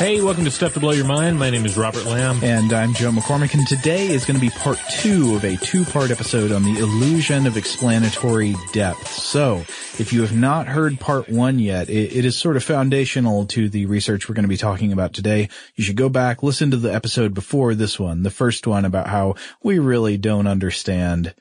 [0.00, 1.38] Hey, welcome to Stuff to Blow Your Mind.
[1.38, 2.42] My name is Robert Lamb.
[2.42, 6.10] And I'm Joe McCormick, and today is going to be part two of a two-part
[6.10, 9.08] episode on the illusion of explanatory depth.
[9.08, 9.58] So,
[9.98, 13.68] if you have not heard part one yet, it, it is sort of foundational to
[13.68, 15.50] the research we're going to be talking about today.
[15.74, 19.06] You should go back, listen to the episode before this one, the first one about
[19.06, 21.34] how we really don't understand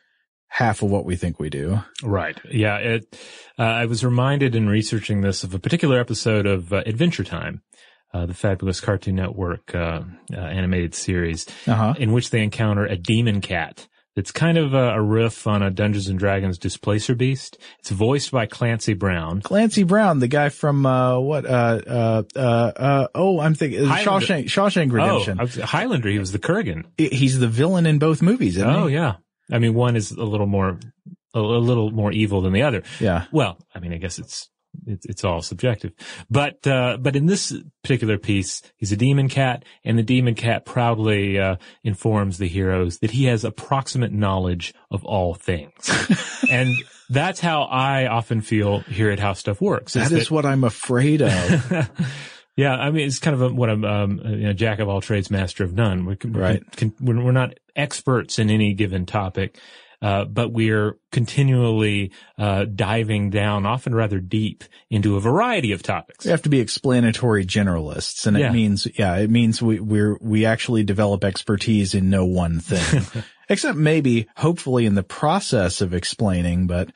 [0.50, 1.80] half of what we think we do.
[2.04, 2.38] Right.
[2.52, 2.76] Yeah.
[2.76, 3.18] It,
[3.58, 7.62] uh, I was reminded in researching this of a particular episode of uh, Adventure Time
[8.14, 10.02] uh, the fabulous Cartoon Network uh,
[10.34, 11.96] uh, animated series, uh-huh.
[11.98, 13.88] in which they encounter a demon cat.
[14.16, 17.58] It's kind of a, a, riff on a Dungeons and Dragons Displacer Beast.
[17.80, 19.42] It's voiced by Clancy Brown.
[19.42, 21.46] Clancy Brown, the guy from uh, what?
[21.46, 25.40] Uh, uh, oh, I'm thinking Shawshank, Shawshank Redemption.
[25.40, 26.10] Oh, Highlander.
[26.10, 26.86] He was the Kurgan.
[26.98, 28.58] He's the villain in both movies.
[28.58, 28.96] oh he?
[28.96, 29.18] yeah.
[29.52, 30.80] I mean, one is a little more
[31.34, 32.84] a, a little more evil than the other.
[33.00, 33.26] Yeah.
[33.32, 34.50] Well, I mean, I guess it's
[34.90, 35.94] it's, it's all subjective.
[36.30, 40.66] But, uh, but in this particular piece, he's a demon cat and the demon cat
[40.66, 45.90] proudly, uh, informs the heroes that he has approximate knowledge of all things.
[46.50, 46.70] and
[47.10, 49.96] that's how I often feel here at How Stuff Works.
[49.96, 51.92] Is that is that, what I'm afraid of.
[52.56, 52.76] yeah.
[52.76, 55.32] I mean, it's kind of a, what I'm, um, you know, jack of all trades,
[55.32, 56.06] master of none.
[56.06, 56.64] We're, right.
[57.02, 59.60] We're, we're not experts in any given topic.
[60.02, 66.24] Uh, but we're continually uh, diving down, often rather deep, into a variety of topics.
[66.24, 68.48] We have to be explanatory generalists, and yeah.
[68.48, 73.24] it means, yeah, it means we we're we actually develop expertise in no one thing,
[73.50, 76.66] except maybe, hopefully, in the process of explaining.
[76.66, 76.92] But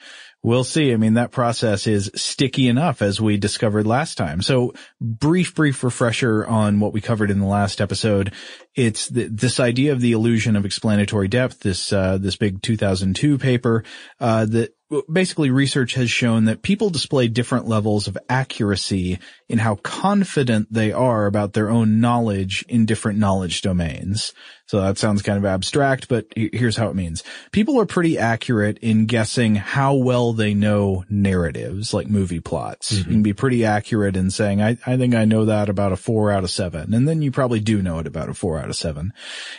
[0.46, 0.92] We'll see.
[0.92, 4.42] I mean, that process is sticky enough as we discovered last time.
[4.42, 8.34] So brief, brief refresher on what we covered in the last episode.
[8.76, 13.86] It's this idea of the illusion of explanatory depth, this, uh, this big 2002 paper,
[14.20, 14.76] uh, that
[15.12, 20.92] basically research has shown that people display different levels of accuracy in how confident they
[20.92, 24.34] are about their own knowledge in different knowledge domains.
[24.74, 27.24] So that sounds kind of abstract, but here's how it means.
[27.52, 32.92] People are pretty accurate in guessing how well they know narratives, like movie plots.
[32.92, 32.98] Mm-hmm.
[32.98, 35.96] You can be pretty accurate in saying, I, I think I know that about a
[35.96, 36.96] four out of seven.
[36.96, 39.14] And then you probably do know it about a four out of seven.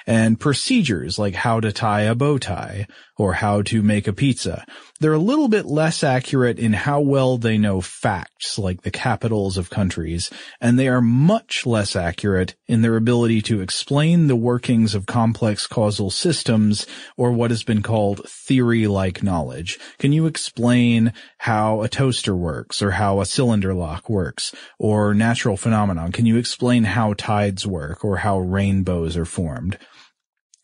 [0.05, 4.65] And procedures like how to tie a bow tie or how to make a pizza.
[4.99, 9.57] They're a little bit less accurate in how well they know facts, like the capitals
[9.57, 14.95] of countries, and they are much less accurate in their ability to explain the workings
[14.95, 16.87] of complex causal systems,
[17.17, 19.79] or what has been called theory-like knowledge.
[19.99, 25.57] Can you explain how a toaster works, or how a cylinder lock works, or natural
[25.57, 26.13] phenomenon?
[26.13, 29.79] Can you explain how tides work, or how rainbows are formed?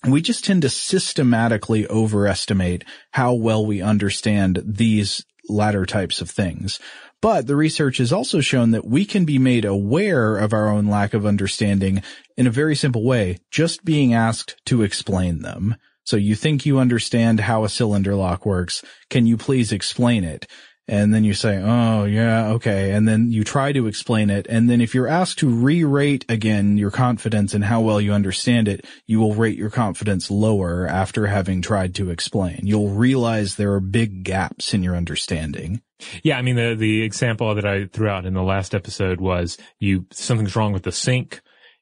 [0.09, 6.81] we just tend to systematically overestimate how well we understand these latter types of things.
[7.23, 10.87] But the research has also shown that we can be made aware of our own
[10.87, 12.03] lack of understanding
[12.37, 15.77] in a very simple way, just being asked to explain them.
[16.05, 18.83] So you think you understand how a cylinder lock works.
[19.11, 20.47] Can you please explain it?
[20.91, 22.91] and then you say, oh yeah, okay.
[22.91, 24.47] And then you try to explain it.
[24.51, 28.67] And then if you're asked to re-rate again your confidence and how well you understand
[28.67, 32.63] it, you will rate your confidence lower after having tried to explain.
[32.65, 35.81] You'll realize there are big gaps in your understanding.
[36.23, 39.59] Yeah, I mean the the example that I threw out in the last episode was
[39.79, 41.41] you something's wrong with the sink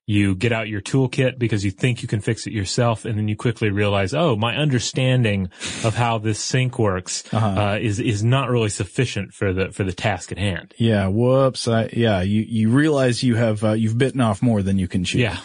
[0.09, 3.29] you get out your toolkit because you think you can fix it yourself, and then
[3.29, 5.51] you quickly realize, oh, my understanding
[5.85, 7.47] of how this sink works uh-huh.
[7.47, 10.73] uh, is is not really sufficient for the for the task at hand.
[10.79, 11.69] Yeah, whoops.
[11.69, 15.05] I, yeah, you you realize you have uh, you've bitten off more than you can
[15.05, 15.19] chew.
[15.19, 15.37] Yeah.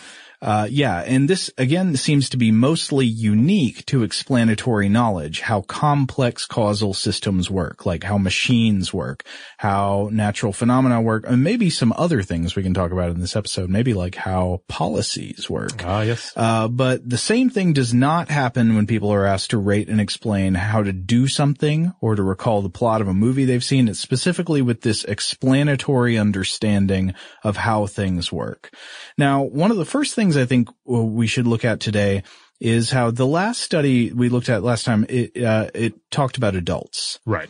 [0.44, 6.46] Uh, yeah, and this again seems to be mostly unique to explanatory knowledge, how complex
[6.46, 9.24] causal systems work, like how machines work,
[9.58, 13.38] how natural phenomena work, and maybe some other things we can talk about in this
[13.38, 15.82] episode, maybe like how policies work.
[15.86, 16.34] Ah, yes.
[16.36, 20.02] Uh, but the same thing does not happen when people are asked to rate and
[20.02, 23.88] explain how to do something or to recall the plot of a movie they've seen.
[23.88, 27.14] It's specifically with this explanatory understanding
[27.46, 28.74] of how things work.
[29.18, 32.24] Now, one of the first things I think we should look at today
[32.60, 36.56] is how the last study we looked at last time, it, uh, it talked about
[36.56, 37.20] adults.
[37.26, 37.50] Right.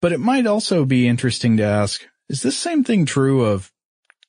[0.00, 3.72] But it might also be interesting to ask, is this same thing true of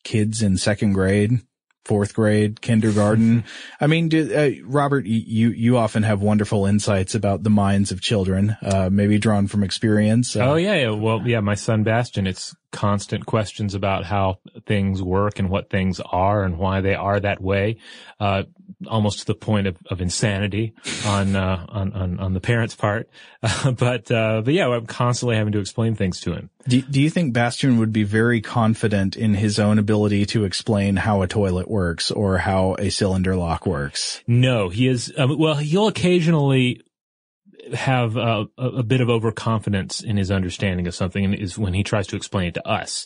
[0.04, 1.42] kids in second grade?
[1.86, 3.44] fourth grade, kindergarten.
[3.80, 8.02] I mean, do, uh, Robert, you, you often have wonderful insights about the minds of
[8.02, 10.36] children, uh, maybe drawn from experience.
[10.36, 10.90] Uh, oh yeah, yeah.
[10.90, 16.00] Well, yeah, my son Bastian, it's constant questions about how things work and what things
[16.00, 17.78] are and why they are that way.
[18.20, 18.44] Uh,
[18.88, 20.74] almost to the point of, of insanity
[21.06, 23.10] on, uh, on, on, on, the parents' part.
[23.42, 26.50] but, uh, but yeah, I'm constantly having to explain things to him.
[26.68, 30.96] Do, do you think Bastian would be very confident in his own ability to explain
[30.96, 34.22] how a toilet works or how a cylinder lock works?
[34.28, 36.82] No, he is, um, well, he'll occasionally
[37.74, 42.08] have a, a, bit of overconfidence in his understanding of something is when he tries
[42.08, 43.06] to explain it to us.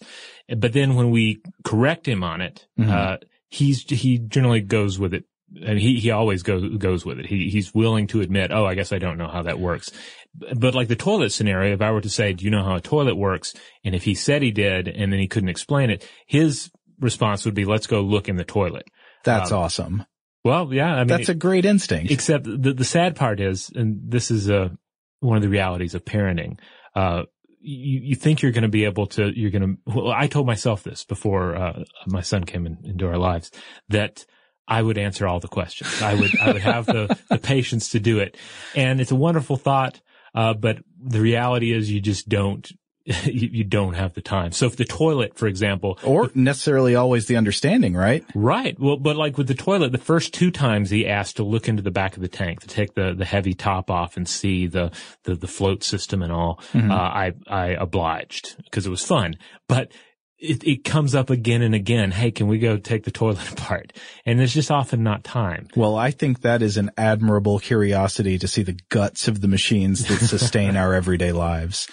[0.56, 2.92] But then when we correct him on it, mm-hmm.
[2.92, 3.18] uh,
[3.50, 5.26] he's, he generally goes with it
[5.66, 7.26] and he, he always goes, goes with it.
[7.26, 9.92] He, he's willing to admit, oh, I guess I don't know how that works.
[10.34, 12.82] But like the toilet scenario, if I were to say, do you know how a
[12.82, 13.54] toilet works?
[13.84, 16.70] And if he said he did and then he couldn't explain it, his
[17.00, 18.86] response would be, let's go look in the toilet.
[19.24, 20.06] That's um, awesome.
[20.44, 22.12] Well, yeah, I mean, that's a great instinct.
[22.12, 24.69] Except the, the sad part is, and this is a, uh,
[25.19, 26.59] one of the realities of parenting,
[26.95, 27.24] uh,
[27.62, 30.47] you, you think you're going to be able to, you're going to, well, I told
[30.47, 33.51] myself this before, uh, my son came in, into our lives
[33.89, 34.25] that,
[34.71, 36.00] I would answer all the questions.
[36.00, 38.38] I would, I would have the, the patience to do it.
[38.75, 40.00] And it's a wonderful thought.
[40.36, 42.71] Uh, but the reality is you just don't,
[43.26, 44.52] you, you, don't have the time.
[44.52, 48.24] So if the toilet, for example, or necessarily always the understanding, right?
[48.36, 48.80] Right.
[48.80, 51.82] Well, but like with the toilet, the first two times he asked to look into
[51.82, 54.92] the back of the tank to take the, the heavy top off and see the,
[55.24, 56.92] the, the float system and all, mm-hmm.
[56.92, 59.38] uh, I, I obliged because it was fun.
[59.68, 59.92] But
[60.38, 62.12] it, it comes up again and again.
[62.12, 63.94] Hey, can we go take the toilet apart?
[64.25, 65.68] And there's just often not time.
[65.75, 70.06] Well, I think that is an admirable curiosity to see the guts of the machines
[70.08, 71.88] that sustain our everyday lives.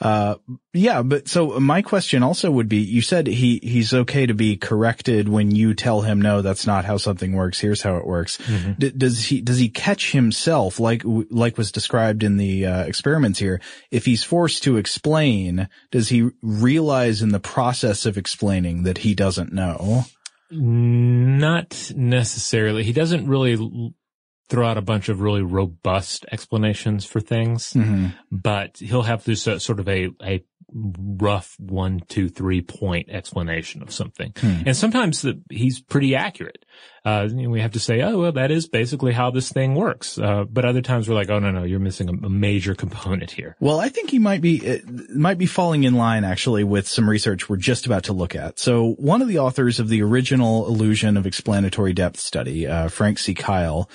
[0.00, 0.34] Uh,
[0.74, 4.56] yeah, but so my question also would be, you said he, he's okay to be
[4.56, 7.58] corrected when you tell him, no, that's not how something works.
[7.58, 8.36] Here's how it works.
[8.38, 8.72] Mm-hmm.
[8.78, 13.38] D- does he, does he catch himself like, like was described in the uh, experiments
[13.38, 13.60] here?
[13.90, 19.14] If he's forced to explain, does he realize in the process of explaining that he
[19.14, 20.04] doesn't know?
[20.50, 22.84] Not necessarily.
[22.84, 23.94] He doesn't really
[24.48, 28.08] throw out a bunch of really robust explanations for things, mm-hmm.
[28.30, 33.82] but he'll have this uh, sort of a, a rough one, two, three point explanation
[33.82, 34.32] of something.
[34.36, 34.62] Hmm.
[34.66, 36.64] And sometimes the, he's pretty accurate.
[37.04, 40.18] Uh, we have to say, oh, well, that is basically how this thing works.
[40.18, 43.30] Uh, but other times we're like, oh, no, no, you're missing a, a, major component
[43.30, 43.54] here.
[43.60, 44.80] Well, I think he might be,
[45.14, 48.58] might be falling in line actually with some research we're just about to look at.
[48.58, 53.20] So one of the authors of the original illusion of explanatory depth study, uh, Frank
[53.20, 53.34] C.
[53.34, 53.88] Keil,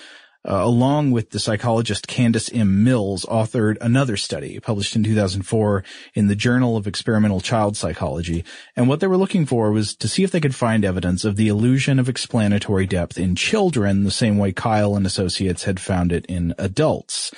[0.48, 2.84] uh, along with the psychologist Candice M.
[2.84, 5.84] Mills, authored another study published in 2004
[6.14, 8.44] in the Journal of Experimental Child Psychology.
[8.76, 11.36] And what they were looking for was to see if they could find evidence of
[11.36, 16.12] the illusion of explanatory depth in children, the same way Keil and associates had found
[16.12, 17.32] it in adults.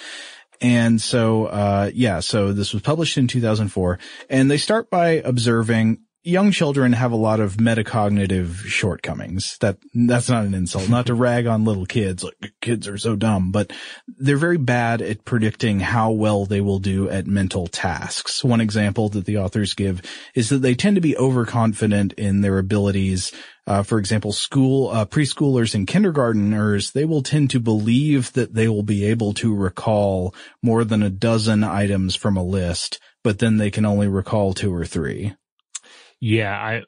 [0.62, 6.00] And so, uh, yeah, so this was published in 2004 and they start by observing
[6.24, 9.58] young children have a lot of metacognitive shortcomings.
[9.60, 13.16] That, that's not an insult, not to rag on little kids, like kids are so
[13.16, 13.72] dumb, but
[14.08, 18.44] they're very bad at predicting how well they will do at mental tasks.
[18.44, 20.02] One example that the authors give
[20.34, 23.32] is that they tend to be overconfident in their abilities
[23.66, 28.68] uh, for example, school, uh, preschoolers and kindergarteners, they will tend to believe that they
[28.68, 33.58] will be able to recall more than a dozen items from a list, but then
[33.58, 35.34] they can only recall two or three.
[36.26, 36.84] Yeah, I,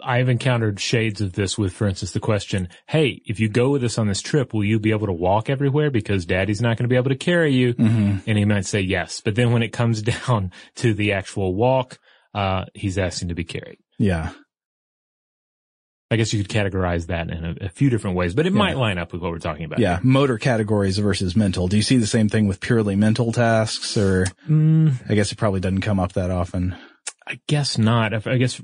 [0.00, 3.82] I've encountered shades of this with, for instance, the question, Hey, if you go with
[3.82, 5.90] us on this trip, will you be able to walk everywhere?
[5.90, 7.74] Because daddy's not going to be able to carry you.
[7.74, 8.18] Mm-hmm.
[8.28, 9.20] And he might say yes.
[9.20, 11.98] But then when it comes down to the actual walk,
[12.32, 13.78] uh, he's asking to be carried.
[13.98, 14.30] Yeah.
[16.08, 18.58] I guess you could categorize that in a, a few different ways, but it yeah.
[18.60, 19.80] might line up with what we're talking about.
[19.80, 19.98] Yeah.
[20.04, 21.66] Motor categories versus mental.
[21.66, 24.94] Do you see the same thing with purely mental tasks or mm.
[25.10, 26.76] I guess it probably doesn't come up that often.
[27.26, 28.26] I guess not.
[28.26, 28.60] I guess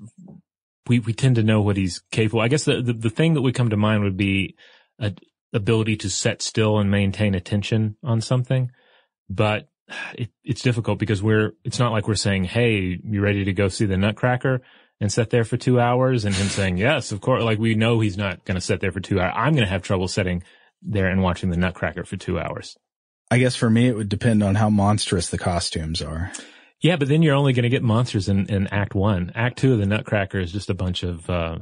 [0.86, 2.40] we, we tend to know what he's capable.
[2.40, 4.56] I guess the, the, the thing that would come to mind would be
[5.00, 5.14] a
[5.52, 8.70] ability to set still and maintain attention on something.
[9.28, 9.68] But
[10.14, 13.68] it, it's difficult because we're, it's not like we're saying, Hey, you ready to go
[13.68, 14.62] see the Nutcracker?
[15.02, 17.98] and sit there for two hours and him saying, yes, of course, like we know
[17.98, 19.32] he's not going to sit there for two hours.
[19.34, 20.44] I'm going to have trouble sitting
[20.80, 22.76] there and watching the Nutcracker for two hours.
[23.28, 26.30] I guess for me, it would depend on how monstrous the costumes are.
[26.82, 29.32] Yeah, but then you're only going to get monsters in, in Act One.
[29.34, 31.58] Act Two of the Nutcracker is just a bunch of uh,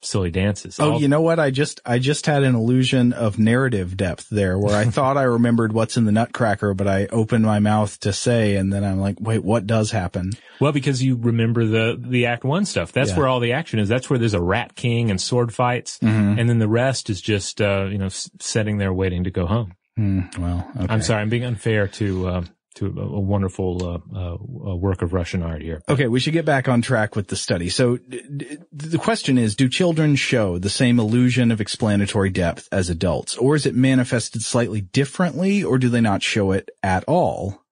[0.00, 0.80] silly dances.
[0.80, 1.38] Oh, All- you know what?
[1.38, 5.24] I just, I just had an illusion of narrative depth there where I thought I
[5.24, 9.00] remembered what's in the nutcracker, but I opened my mouth to say, and then I'm
[9.00, 10.32] like, wait, what does happen?
[10.60, 12.92] Well, because you remember the, the act one stuff.
[12.92, 13.18] That's yeah.
[13.18, 13.88] where all the action is.
[13.88, 15.98] That's where there's a rat king and sword fights.
[15.98, 16.38] Mm-hmm.
[16.38, 19.74] And then the rest is just, uh, you know, sitting there waiting to go home.
[19.98, 20.92] Mm, well, okay.
[20.92, 21.22] I'm sorry.
[21.22, 22.44] I'm being unfair to, uh,
[22.74, 25.82] to a, a wonderful uh, uh, work of Russian art here.
[25.88, 27.68] Okay, we should get back on track with the study.
[27.68, 32.68] So d- d- the question is, do children show the same illusion of explanatory depth
[32.72, 37.04] as adults, or is it manifested slightly differently, or do they not show it at
[37.04, 37.62] all?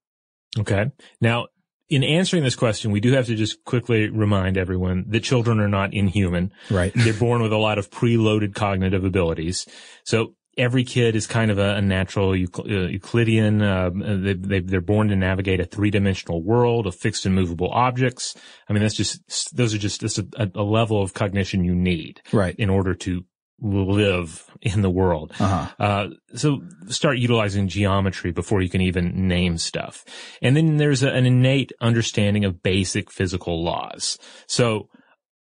[0.59, 0.93] Okay.
[1.21, 1.47] Now,
[1.89, 5.69] in answering this question, we do have to just quickly remind everyone that children are
[5.69, 6.53] not inhuman.
[6.71, 6.93] Right.
[6.95, 9.67] They're born with a lot of preloaded cognitive abilities.
[10.05, 13.63] So every kid is kind of a, a natural uh, Euclidean.
[13.63, 17.71] Uh, they, they, are born to navigate a three dimensional world of fixed and movable
[17.71, 18.35] objects.
[18.69, 19.21] I mean, that's just,
[19.57, 22.21] those are just, that's a, a level of cognition you need.
[22.33, 22.55] Right.
[22.59, 23.25] In order to
[23.63, 25.33] live in the world.
[25.39, 25.69] Uh-huh.
[25.79, 30.05] Uh, so start utilizing geometry before you can even name stuff.
[30.43, 34.19] And then there's a, an innate understanding of basic physical laws.
[34.47, 34.89] So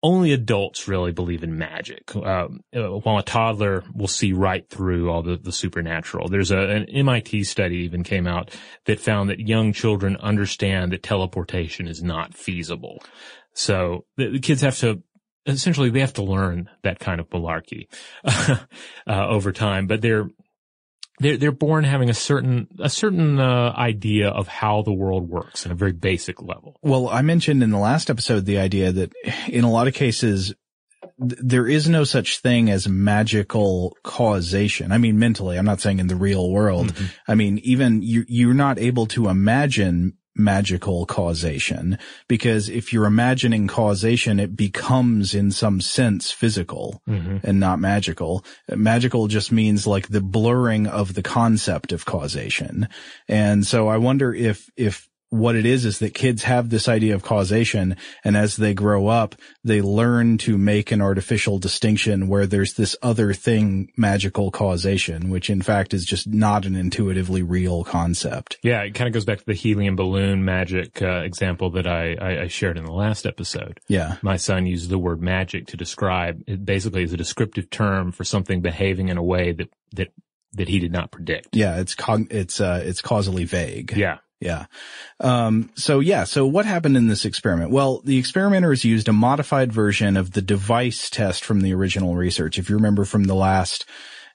[0.06, 2.16] only adults really believe in magic.
[2.16, 6.30] Uh, uh, while a toddler will see right through all the, the supernatural.
[6.30, 11.02] There's a, an MIT study even came out that found that young children understand that
[11.02, 13.02] teleportation is not feasible.
[13.54, 15.02] So the, the kids have to
[15.48, 17.88] essentially they have to learn that kind of malarkey
[18.24, 18.58] uh,
[19.08, 20.30] over time, but they're
[21.20, 25.66] they're they're born having a certain a certain uh, idea of how the world works
[25.66, 26.78] in a very basic level.
[26.82, 29.14] Well, I mentioned in the last episode the idea that
[29.48, 30.54] in a lot of cases
[31.18, 34.92] there is no such thing as magical causation.
[34.92, 36.88] I mean, mentally, I'm not saying in the real world.
[36.88, 37.06] Mm-hmm.
[37.28, 43.68] I mean, even you, you're not able to imagine magical causation because if you're imagining
[43.68, 47.38] causation, it becomes in some sense physical mm-hmm.
[47.44, 48.44] and not magical.
[48.70, 52.88] Magical just means like the blurring of the concept of causation.
[53.28, 57.16] And so I wonder if, if what it is is that kids have this idea
[57.16, 62.46] of causation and as they grow up, they learn to make an artificial distinction where
[62.46, 67.84] there's this other thing, magical causation, which in fact is just not an intuitively real
[67.84, 68.58] concept.
[68.64, 72.16] Yeah, it kind of goes back to the helium balloon magic uh, example that I,
[72.16, 73.80] I, I, shared in the last episode.
[73.88, 74.18] Yeah.
[74.22, 78.24] My son used the word magic to describe it basically is a descriptive term for
[78.24, 80.10] something behaving in a way that, that
[80.56, 81.56] that he did not predict.
[81.56, 83.94] Yeah, it's cog- it's uh it's causally vague.
[83.96, 84.20] Yeah.
[84.40, 84.66] Yeah.
[85.20, 87.72] Um, so yeah, so what happened in this experiment?
[87.72, 92.60] Well, the experimenters used a modified version of the device test from the original research.
[92.60, 93.86] If you remember from the last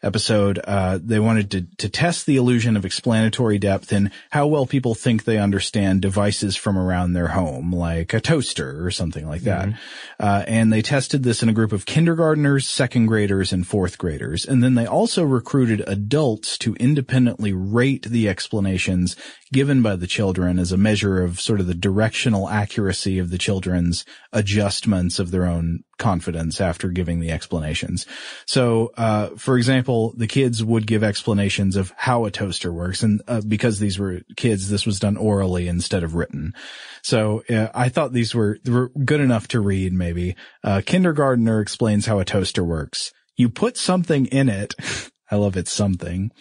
[0.02, 4.66] episode, uh, they wanted to, to test the illusion of explanatory depth and how well
[4.66, 9.42] people think they understand devices from around their home, like a toaster or something like
[9.42, 9.68] that.
[9.68, 10.24] Mm-hmm.
[10.24, 14.44] Uh, and they tested this in a group of kindergartners, second graders, and fourth graders.
[14.46, 19.16] And then they also recruited adults to independently rate the explanations
[19.52, 23.38] given by the children as a measure of sort of the directional accuracy of the
[23.38, 28.06] children's adjustments of their own confidence after giving the explanations.
[28.46, 33.02] So, uh, for example, the kids would give explanations of how a toaster works.
[33.02, 36.54] And uh, because these were kids, this was done orally instead of written.
[37.02, 40.36] So uh, I thought these were, were good enough to read maybe.
[40.62, 43.12] Uh, kindergartner explains how a toaster works.
[43.36, 44.74] You put something in it.
[45.30, 46.32] I love it something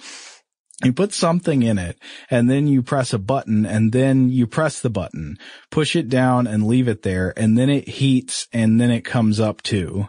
[0.83, 1.97] you put something in it
[2.29, 5.37] and then you press a button and then you press the button,
[5.69, 9.39] push it down and leave it there and then it heats and then it comes
[9.39, 10.07] up too.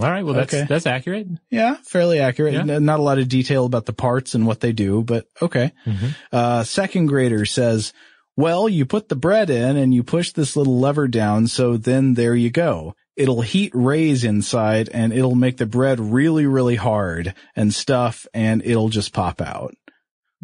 [0.00, 0.24] All right.
[0.24, 0.66] Well, that's, okay.
[0.66, 1.28] that's accurate.
[1.50, 1.76] Yeah.
[1.84, 2.54] Fairly accurate.
[2.54, 2.78] Yeah.
[2.78, 5.72] Not a lot of detail about the parts and what they do, but okay.
[5.86, 6.08] Mm-hmm.
[6.32, 7.92] Uh, second grader says,
[8.34, 11.46] well, you put the bread in and you push this little lever down.
[11.46, 16.46] So then there you go it'll heat rays inside and it'll make the bread really,
[16.46, 19.74] really hard and stuff and it'll just pop out.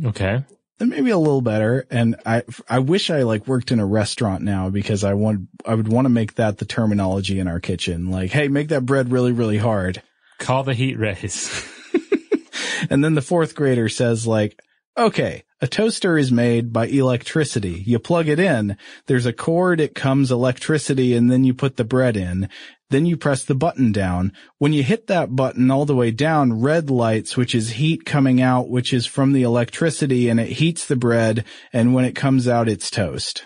[0.04, 0.44] Okay.
[0.80, 1.86] And maybe a little better.
[1.90, 5.74] And I, I wish I like worked in a restaurant now because I want, I
[5.74, 8.10] would want to make that the terminology in our kitchen.
[8.10, 10.02] Like, Hey, make that bread really, really hard.
[10.38, 11.66] Call the heat rays.
[12.90, 14.60] and then the fourth grader says like,
[14.96, 17.82] okay, a toaster is made by electricity.
[17.86, 21.84] You plug it in, there's a cord, it comes electricity, and then you put the
[21.84, 22.48] bread in.
[22.90, 24.32] Then you press the button down.
[24.58, 28.40] When you hit that button all the way down, red lights, which is heat coming
[28.40, 32.48] out, which is from the electricity, and it heats the bread, and when it comes
[32.48, 33.44] out, it's toast.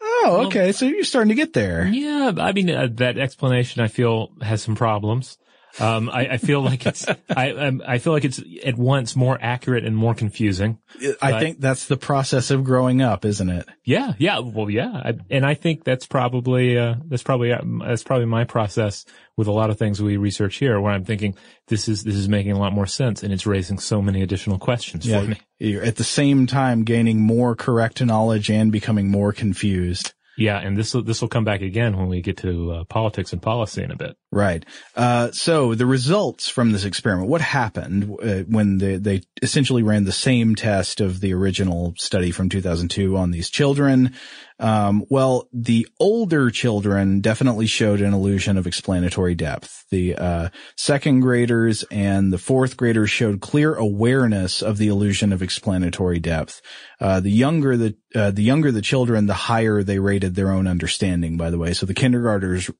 [0.00, 0.66] Oh, okay.
[0.66, 1.86] Well, so you're starting to get there.
[1.86, 2.32] Yeah.
[2.38, 5.36] I mean, uh, that explanation I feel has some problems.
[5.80, 9.38] Um, I, I, feel like it's, I, um, I feel like it's at once more
[9.40, 10.78] accurate and more confusing.
[11.20, 13.66] I think that's the process of growing up, isn't it?
[13.84, 14.12] Yeah.
[14.18, 14.40] Yeah.
[14.40, 14.90] Well, yeah.
[14.92, 19.48] I, and I think that's probably, uh, that's probably, uh, that's probably my process with
[19.48, 21.36] a lot of things we research here where I'm thinking
[21.68, 24.58] this is, this is making a lot more sense and it's raising so many additional
[24.58, 25.40] questions yeah, for me.
[25.58, 30.12] You're at the same time gaining more correct knowledge and becoming more confused.
[30.36, 33.32] Yeah, and this will this will come back again when we get to uh, politics
[33.32, 34.16] and policy in a bit.
[34.34, 34.64] Right.
[34.96, 40.04] Uh, so the results from this experiment, what happened uh, when they, they essentially ran
[40.04, 44.14] the same test of the original study from 2002 on these children?
[44.58, 49.84] Um, well, the older children definitely showed an illusion of explanatory depth.
[49.90, 55.42] The uh, second graders and the fourth graders showed clear awareness of the illusion of
[55.42, 56.62] explanatory depth.
[56.98, 60.66] Uh, the younger the uh, the younger the children, the higher they rated their own
[60.66, 61.36] understanding.
[61.36, 62.70] By the way, so the kindergartners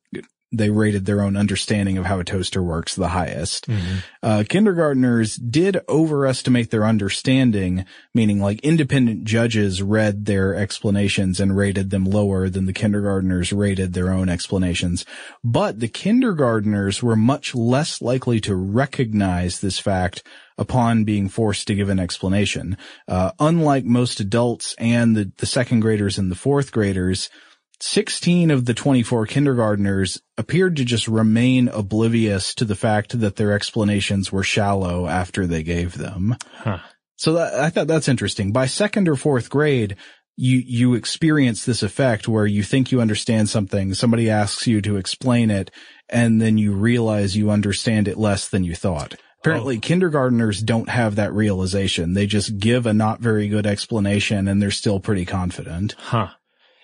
[0.52, 3.66] they rated their own understanding of how a toaster works the highest.
[3.68, 3.96] Mm-hmm.
[4.22, 11.90] Uh, kindergartners did overestimate their understanding, meaning like independent judges read their explanations and rated
[11.90, 15.06] them lower than the kindergartners rated their own explanations.
[15.42, 20.22] But the kindergartners were much less likely to recognize this fact
[20.58, 22.76] upon being forced to give an explanation.
[23.08, 27.30] Uh, unlike most adults and the, the second graders and the fourth graders,
[27.82, 33.52] 16 of the 24 kindergarteners appeared to just remain oblivious to the fact that their
[33.52, 36.36] explanations were shallow after they gave them.
[36.58, 36.78] Huh.
[37.16, 38.52] So that, I thought that's interesting.
[38.52, 39.96] By second or fourth grade,
[40.36, 44.96] you, you experience this effect where you think you understand something, somebody asks you to
[44.96, 45.72] explain it,
[46.08, 49.16] and then you realize you understand it less than you thought.
[49.40, 49.80] Apparently oh.
[49.80, 52.14] kindergarteners don't have that realization.
[52.14, 55.96] They just give a not very good explanation and they're still pretty confident.
[55.98, 56.28] Huh.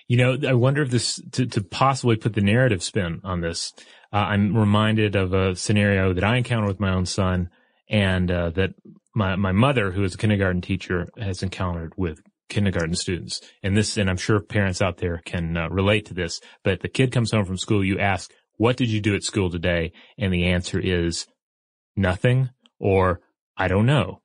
[0.09, 3.75] You know, I wonder if this, to, to possibly put the narrative spin on this,
[4.12, 7.51] uh, I'm reminded of a scenario that I encountered with my own son
[7.90, 8.71] and, uh, that
[9.14, 13.42] my, my mother, who is a kindergarten teacher, has encountered with kindergarten students.
[13.62, 16.88] And this, and I'm sure parents out there can uh, relate to this, but the
[16.88, 19.92] kid comes home from school, you ask, what did you do at school today?
[20.16, 21.27] And the answer is
[21.97, 23.21] nothing or
[23.57, 24.23] I don't know.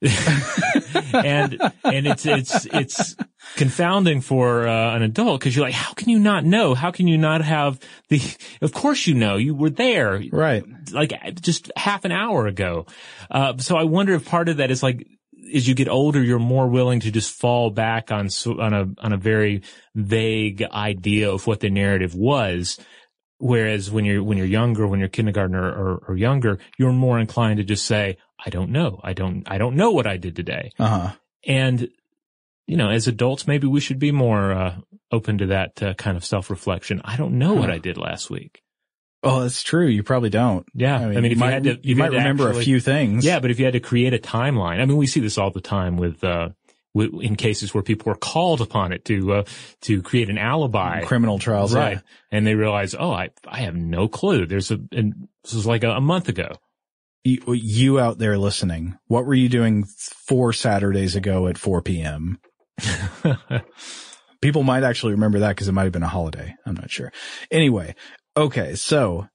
[1.12, 3.16] and and it's it's it's
[3.56, 6.74] confounding for uh, an adult because you're like, how can you not know?
[6.74, 8.20] How can you not have the?
[8.62, 9.36] Of course you know.
[9.36, 10.64] You were there, right?
[10.92, 12.86] Like just half an hour ago.
[13.28, 15.04] Uh, so I wonder if part of that is like
[15.54, 19.12] as you get older, you're more willing to just fall back on on a on
[19.12, 19.62] a very
[19.94, 22.78] vague idea of what the narrative was.
[23.38, 27.58] Whereas when you're when you're younger, when you're kindergartner or, or younger, you're more inclined
[27.58, 29.00] to just say, I don't know.
[29.02, 30.72] I don't, I don't know what I did today.
[30.78, 31.12] Uh-huh.
[31.46, 31.88] And,
[32.66, 34.76] you know, as adults, maybe we should be more, uh,
[35.10, 37.02] open to that uh, kind of self-reflection.
[37.04, 38.62] I don't know what I did last week.
[39.22, 39.86] Oh, that's true.
[39.86, 40.66] You probably don't.
[40.74, 40.96] Yeah.
[40.96, 42.80] I mean, I mean if you, had to, you, you might remember actually, a few
[42.80, 43.24] things.
[43.24, 45.50] Yeah, but if you had to create a timeline, I mean, we see this all
[45.50, 46.50] the time with, uh,
[46.94, 49.44] in cases where people are called upon it to uh,
[49.82, 51.98] to create an alibi, criminal trials, right?
[51.98, 52.00] Yeah.
[52.32, 54.46] And they realize, oh, I I have no clue.
[54.46, 56.56] There's a and this was like a, a month ago.
[57.24, 62.38] You, you, out there listening, what were you doing four Saturdays ago at 4 p.m.?
[64.40, 66.54] People might actually remember that because it might have been a holiday.
[66.64, 67.12] I'm not sure.
[67.50, 67.96] Anyway,
[68.36, 69.26] okay, so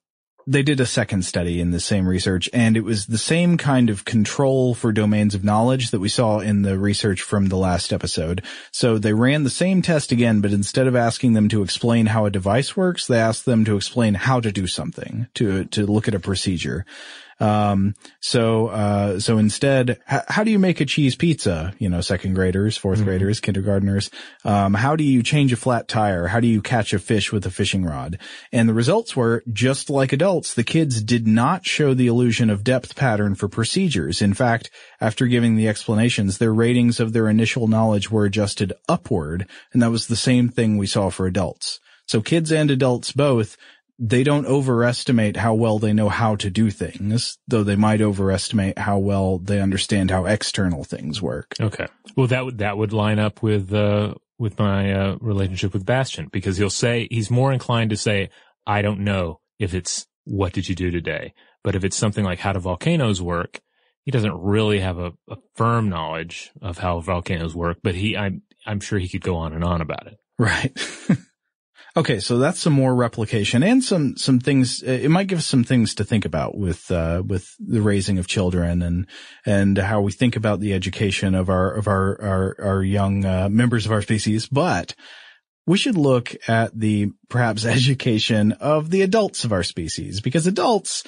[0.48, 3.90] they did a second study in the same research and it was the same kind
[3.90, 7.94] of control for domains of knowledge that we saw in the research from the last
[7.94, 8.44] episode.
[8.72, 12.26] So they ran the same test again, but instead of asking them to explain how
[12.26, 16.08] a device works, they asked them to explain how to do something, to, to look
[16.08, 16.86] at a procedure.
[17.40, 21.74] Um, so, uh, so instead, h- how do you make a cheese pizza?
[21.80, 23.04] You know, second graders, 4th mm-hmm.
[23.06, 24.10] graders, kindergartners.
[24.46, 26.28] Um, how do you change a flat tire?
[26.28, 28.20] How do you catch a fish with a fishing rod?
[28.52, 30.54] And the results were just like adults.
[30.54, 34.22] The kids did not show the illusion of depth pattern for procedures.
[34.22, 34.70] In fact,
[35.02, 39.48] after giving the explanations, their ratings of their initial knowledge were adjusted upward.
[39.74, 41.80] And that was the same thing we saw for adults.
[42.06, 43.58] So kids and adults both
[44.00, 48.78] they don't overestimate how well they know how to do things, though they might overestimate
[48.78, 51.54] how well they understand how external things work.
[51.60, 51.88] Okay.
[52.16, 56.28] Well, that would, that would line up with, uh, with my, uh, relationship with Bastian
[56.32, 58.30] because he'll say, he's more inclined to say,
[58.66, 61.34] I don't know if it's what did you do today?
[61.64, 63.62] But if it's something like how do volcanoes work,
[64.04, 68.42] he doesn't really have a, a firm knowledge of how volcanoes work, but he, I'm,
[68.66, 70.18] I'm sure he could go on and on about it.
[70.38, 70.76] Right.
[71.96, 74.82] Okay, so that's some more replication and some some things.
[74.82, 78.28] It might give us some things to think about with uh, with the raising of
[78.28, 79.06] children and
[79.46, 83.48] and how we think about the education of our of our our, our young uh,
[83.48, 84.48] members of our species.
[84.48, 84.96] But
[85.68, 91.04] we should look at the perhaps education of the adults of our species because adults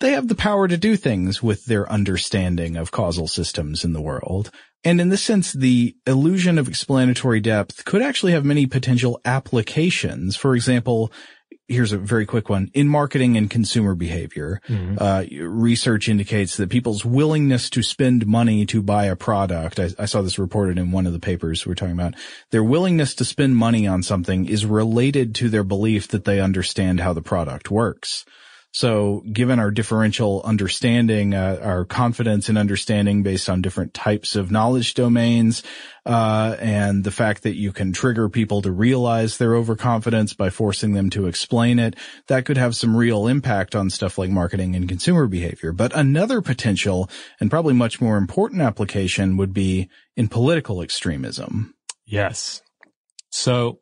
[0.00, 4.02] they have the power to do things with their understanding of causal systems in the
[4.02, 4.50] world.
[4.84, 10.36] And in this sense, the illusion of explanatory depth could actually have many potential applications.
[10.36, 11.10] For example,
[11.68, 12.70] here's a very quick one.
[12.74, 14.96] In marketing and consumer behavior, mm-hmm.
[14.98, 20.04] uh, research indicates that people's willingness to spend money to buy a product, I, I,
[20.04, 22.14] saw this reported in one of the papers we're talking about,
[22.50, 27.00] their willingness to spend money on something is related to their belief that they understand
[27.00, 28.24] how the product works.
[28.74, 34.50] So given our differential understanding, uh, our confidence in understanding based on different types of
[34.50, 35.62] knowledge domains,
[36.04, 40.92] uh, and the fact that you can trigger people to realize their overconfidence by forcing
[40.92, 41.94] them to explain it,
[42.26, 45.70] that could have some real impact on stuff like marketing and consumer behavior.
[45.70, 47.08] But another potential
[47.38, 51.76] and probably much more important application would be in political extremism.
[52.06, 52.60] Yes.
[53.30, 53.78] So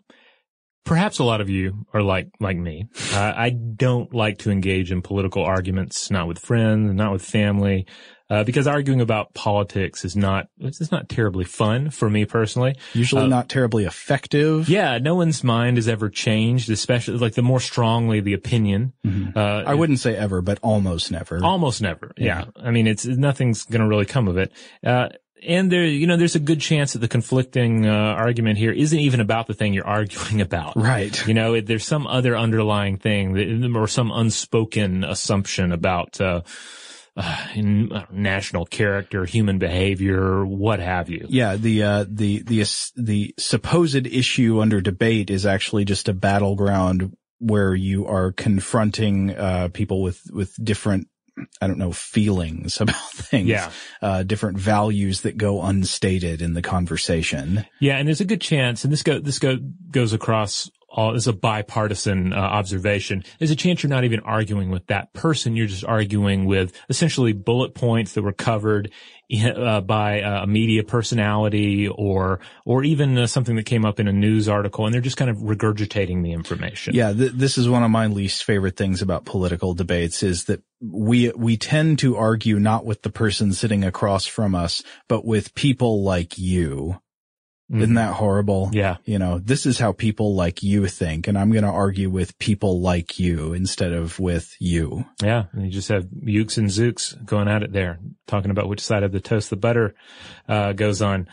[0.84, 2.88] Perhaps a lot of you are like like me.
[3.12, 7.86] Uh, I don't like to engage in political arguments, not with friends, not with family,
[8.32, 12.74] uh, because arguing about politics is not it's not terribly fun for me personally.
[12.94, 14.70] Usually uh, not terribly effective.
[14.70, 18.94] Yeah, no one's mind is ever changed, especially like the more strongly the opinion.
[19.06, 19.36] Mm-hmm.
[19.38, 21.44] Uh, I wouldn't say ever, but almost never.
[21.44, 22.12] Almost never.
[22.16, 22.62] Yeah, yeah.
[22.64, 24.50] I mean, it's nothing's going to really come of it.
[25.42, 28.72] Uh, and there, you know, there's a good chance that the conflicting uh, argument here
[28.72, 30.76] isn't even about the thing you're arguing about.
[30.76, 31.26] Right.
[31.26, 36.42] You know, it, there's some other underlying thing that, or some unspoken assumption about uh,
[37.16, 37.46] uh,
[38.10, 41.26] national character, human behavior, what have you.
[41.28, 42.64] Yeah, the uh, the the
[42.96, 49.68] the supposed issue under debate is actually just a battleground where you are confronting uh,
[49.72, 51.08] people with with different
[51.60, 53.48] I don't know, feelings about things.
[53.48, 53.70] Yeah.
[54.00, 57.66] Uh, different values that go unstated in the conversation.
[57.80, 57.96] Yeah.
[57.96, 59.58] And there's a good chance, and this go, this go,
[59.90, 63.24] goes across all, as a bipartisan uh, observation.
[63.38, 65.56] There's a chance you're not even arguing with that person.
[65.56, 68.92] You're just arguing with essentially bullet points that were covered
[69.32, 74.12] uh, by a media personality or or even uh, something that came up in a
[74.12, 76.94] news article, and they're just kind of regurgitating the information.
[76.94, 80.62] Yeah, th- this is one of my least favorite things about political debates is that
[80.82, 85.54] we we tend to argue not with the person sitting across from us, but with
[85.54, 87.00] people like you.
[87.70, 87.82] Mm-hmm.
[87.82, 88.70] Isn't that horrible?
[88.72, 88.96] Yeah.
[89.04, 92.38] You know, this is how people like you think, and I'm going to argue with
[92.38, 95.06] people like you instead of with you.
[95.22, 95.44] Yeah.
[95.52, 99.04] And you just have Yooks and Zooks going at it there, talking about which side
[99.04, 99.94] of the toast the butter,
[100.48, 101.28] uh, goes on.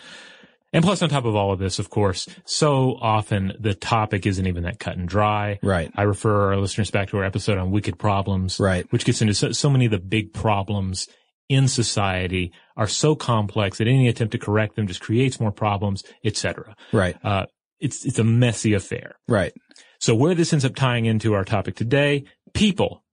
[0.71, 4.45] And plus on top of all of this, of course, so often the topic isn't
[4.45, 5.59] even that cut and dry.
[5.63, 5.91] Right.
[5.95, 8.59] I refer our listeners back to our episode on wicked problems.
[8.59, 8.85] Right.
[8.91, 11.07] Which gets into so, so many of the big problems
[11.49, 16.03] in society are so complex that any attempt to correct them just creates more problems,
[16.23, 16.75] etc.
[16.93, 17.17] Right.
[17.23, 17.47] Uh,
[17.79, 19.15] it's it's a messy affair.
[19.27, 19.53] Right.
[19.99, 23.03] So where this ends up tying into our topic today, people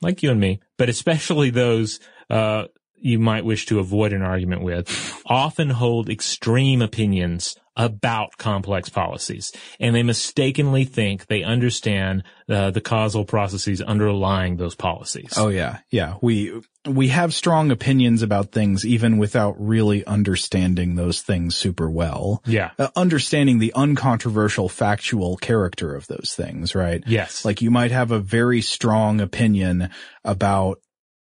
[0.00, 2.64] like you and me, but especially those, uh,
[3.06, 9.52] you might wish to avoid an argument with often hold extreme opinions about complex policies
[9.78, 15.34] and they mistakenly think they understand uh, the causal processes underlying those policies.
[15.36, 15.78] Oh yeah.
[15.90, 16.14] Yeah.
[16.22, 22.42] We, we have strong opinions about things even without really understanding those things super well.
[22.46, 22.70] Yeah.
[22.78, 27.04] Uh, understanding the uncontroversial factual character of those things, right?
[27.06, 27.44] Yes.
[27.44, 29.90] Like you might have a very strong opinion
[30.24, 30.80] about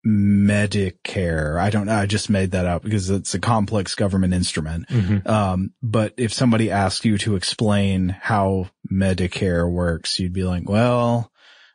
[0.07, 1.59] Medicare.
[1.59, 1.95] I don't know.
[1.95, 4.87] I just made that up because it's a complex government instrument.
[4.87, 5.27] Mm-hmm.
[5.27, 11.29] Um, but if somebody asks you to explain how Medicare works, you'd be like, well,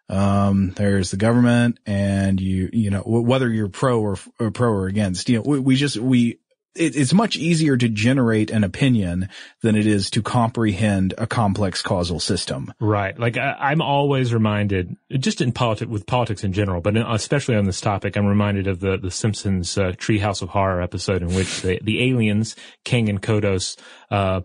[0.08, 4.86] um, there's the government and you, you know, whether you're pro or, or pro or
[4.86, 6.38] against, you know, we, we just, we
[6.74, 9.28] it, it's much easier to generate an opinion
[9.60, 12.72] than it is to comprehend a complex causal system.
[12.80, 13.18] Right.
[13.18, 17.64] Like I, am always reminded, just in politics, with politics in general, but especially on
[17.64, 21.62] this topic, I'm reminded of the the Simpsons uh, Treehouse of Horror episode in which
[21.62, 23.76] the the aliens, Kang and Kodos,
[24.10, 24.40] uh,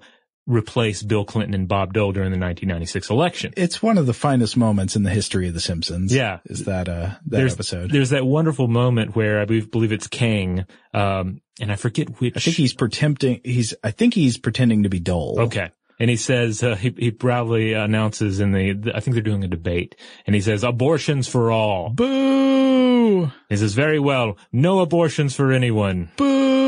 [0.47, 3.53] replace Bill Clinton and Bob Dole during the 1996 election.
[3.57, 6.13] It's one of the finest moments in the history of The Simpsons.
[6.13, 6.39] Yeah.
[6.45, 7.91] Is that, uh, that there's, episode.
[7.91, 12.37] There's that wonderful moment where I believe, believe it's Kang, um, and I forget which.
[12.37, 15.41] I think he's pretending, he's, I think he's pretending to be Dole.
[15.41, 15.69] Okay.
[15.99, 19.47] And he says, uh, he, he proudly announces in the, I think they're doing a
[19.47, 21.89] debate, and he says, abortions for all.
[21.89, 23.31] Boo!
[23.49, 26.11] He says, very well, no abortions for anyone.
[26.15, 26.66] Boo!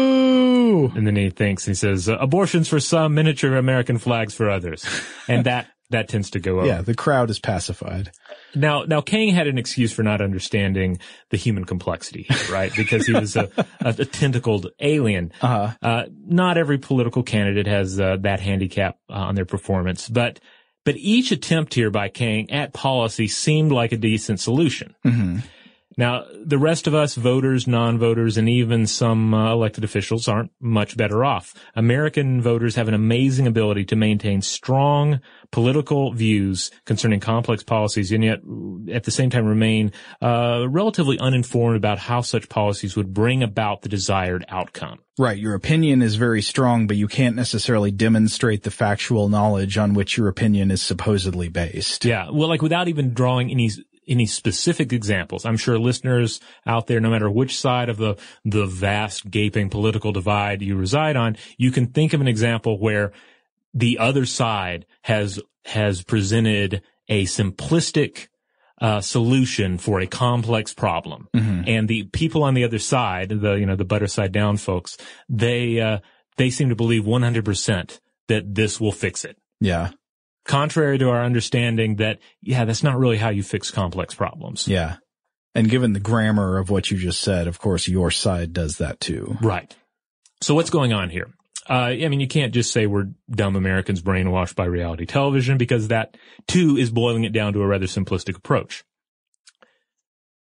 [0.88, 4.86] And then he thinks, he says, uh, abortions for some, miniature American flags for others.
[5.28, 6.65] And that, that tends to go over.
[6.65, 8.12] Yeah, the crowd is pacified.
[8.56, 12.72] Now, now Kang had an excuse for not understanding the human complexity, right?
[12.76, 15.32] Because he was a, a, a tentacled alien.
[15.42, 15.76] Uh-huh.
[15.82, 20.39] Uh, not every political candidate has uh, that handicap uh, on their performance, but
[20.86, 24.96] but each attempt here by Kang at policy seemed like a decent solution.
[25.06, 25.39] Mm-hmm.
[25.99, 30.95] Now, the rest of us, voters, non-voters, and even some uh, elected officials aren't much
[30.95, 31.53] better off.
[31.75, 35.19] American voters have an amazing ability to maintain strong
[35.51, 38.39] political views concerning complex policies and yet
[38.93, 43.81] at the same time remain uh, relatively uninformed about how such policies would bring about
[43.81, 44.99] the desired outcome.
[45.19, 45.38] Right.
[45.38, 50.15] Your opinion is very strong, but you can't necessarily demonstrate the factual knowledge on which
[50.15, 52.05] your opinion is supposedly based.
[52.05, 52.29] Yeah.
[52.31, 53.69] Well, like without even drawing any
[54.10, 55.45] any specific examples.
[55.45, 60.12] I'm sure listeners out there, no matter which side of the, the vast gaping political
[60.12, 63.12] divide you reside on, you can think of an example where
[63.74, 68.28] the other side has, has presented a simplistic
[68.82, 71.28] uh, solution for a complex problem.
[71.36, 71.63] Mm-hmm.
[71.67, 74.98] And the people on the other side, the, you know, the butter side down folks,
[75.28, 76.00] they, uh,
[76.38, 79.38] they seem to believe 100% that this will fix it.
[79.60, 79.91] Yeah
[80.49, 84.67] contrary to our understanding that, yeah, that's not really how you fix complex problems.
[84.67, 84.97] Yeah.
[85.53, 88.99] And given the grammar of what you just said, of course, your side does that
[88.99, 89.38] too.
[89.41, 89.73] Right.
[90.41, 91.29] So what's going on here?
[91.69, 95.89] Uh, I mean, you can't just say we're dumb Americans brainwashed by reality television because
[95.89, 98.83] that too is boiling it down to a rather simplistic approach.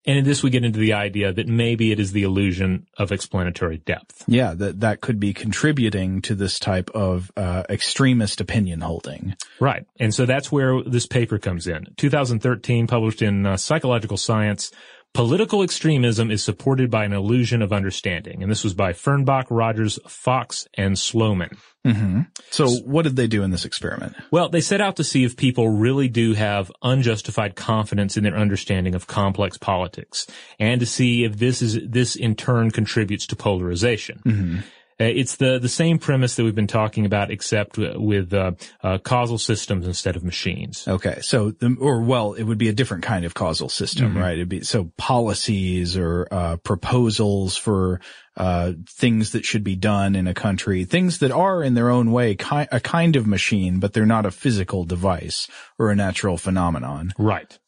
[0.08, 3.12] And in this, we get into the idea that maybe it is the illusion of
[3.12, 4.24] explanatory depth.
[4.26, 9.36] Yeah, that that could be contributing to this type of uh, extremist opinion holding.
[9.60, 11.88] Right, and so that's where this paper comes in.
[11.98, 14.72] 2013, published in uh, Psychological Science.
[15.14, 19.98] Political extremism is supported by an illusion of understanding, and this was by Fernbach, Rogers,
[20.06, 21.56] Fox, and Sloman.
[21.84, 22.20] Mm-hmm.
[22.50, 24.14] So what did they do in this experiment?
[24.30, 28.36] Well, they set out to see if people really do have unjustified confidence in their
[28.36, 30.26] understanding of complex politics
[30.58, 34.20] and to see if this is, this in turn contributes to polarization.
[34.24, 34.58] Mm-hmm.
[35.00, 38.98] Uh, it's the the same premise that we've been talking about, except with uh, uh,
[38.98, 40.86] causal systems instead of machines.
[40.88, 44.18] Okay, so the, or well, it would be a different kind of causal system, mm-hmm.
[44.18, 44.34] right?
[44.34, 48.00] It'd be so policies or uh, proposals for
[48.36, 52.10] uh, things that should be done in a country, things that are in their own
[52.10, 56.36] way ki- a kind of machine, but they're not a physical device or a natural
[56.36, 57.12] phenomenon.
[57.18, 57.58] Right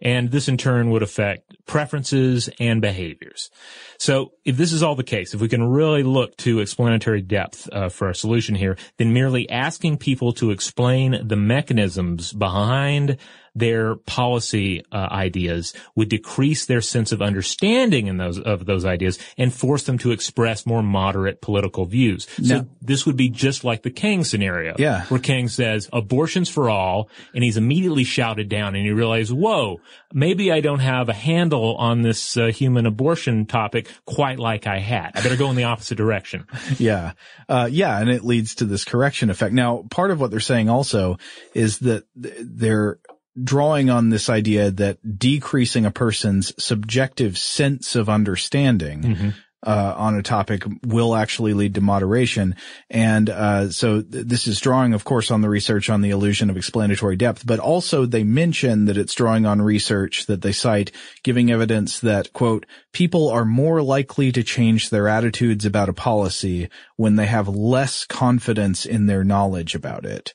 [0.00, 3.50] and this in turn would affect preferences and behaviors.
[3.98, 7.68] So if this is all the case, if we can really look to explanatory depth
[7.72, 13.16] uh, for a solution here, then merely asking people to explain the mechanisms behind
[13.54, 19.18] their policy uh, ideas would decrease their sense of understanding in those of those ideas
[19.38, 22.26] and force them to express more moderate political views.
[22.42, 25.04] So this would be just like the Kang scenario, yeah.
[25.06, 29.80] where Kang says abortions for all, and he's immediately shouted down, and he realizes, whoa,
[30.12, 34.78] maybe I don't have a handle on this uh, human abortion topic quite like I
[34.78, 35.12] had.
[35.14, 36.46] I better go in the opposite direction.
[36.78, 37.12] yeah,
[37.48, 39.54] uh, yeah, and it leads to this correction effect.
[39.54, 41.18] Now, part of what they're saying also
[41.54, 42.98] is that they're
[43.42, 49.28] drawing on this idea that decreasing a person's subjective sense of understanding mm-hmm
[49.64, 52.54] uh, on a topic will actually lead to moderation.
[52.90, 56.50] And uh, so th- this is drawing, of course, on the research on the illusion
[56.50, 60.92] of explanatory depth, but also they mention that it's drawing on research that they cite
[61.22, 66.68] giving evidence that, quote, people are more likely to change their attitudes about a policy
[66.96, 70.34] when they have less confidence in their knowledge about it.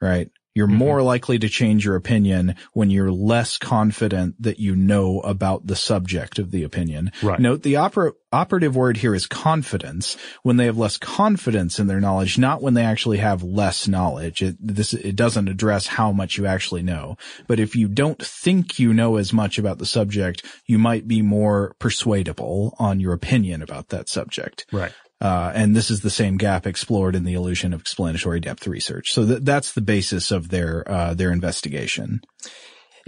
[0.00, 0.30] Right.
[0.58, 0.76] You're mm-hmm.
[0.76, 5.76] more likely to change your opinion when you're less confident that you know about the
[5.76, 7.12] subject of the opinion.
[7.22, 7.38] Right.
[7.38, 12.00] Note the opera, operative word here is confidence when they have less confidence in their
[12.00, 14.42] knowledge, not when they actually have less knowledge.
[14.42, 17.16] It, this, it doesn't address how much you actually know.
[17.46, 21.22] But if you don't think you know as much about the subject, you might be
[21.22, 24.66] more persuadable on your opinion about that subject.
[24.72, 24.92] Right.
[25.20, 29.12] Uh, and this is the same gap explored in the illusion of explanatory depth research.
[29.12, 32.20] So th- that's the basis of their uh, their investigation.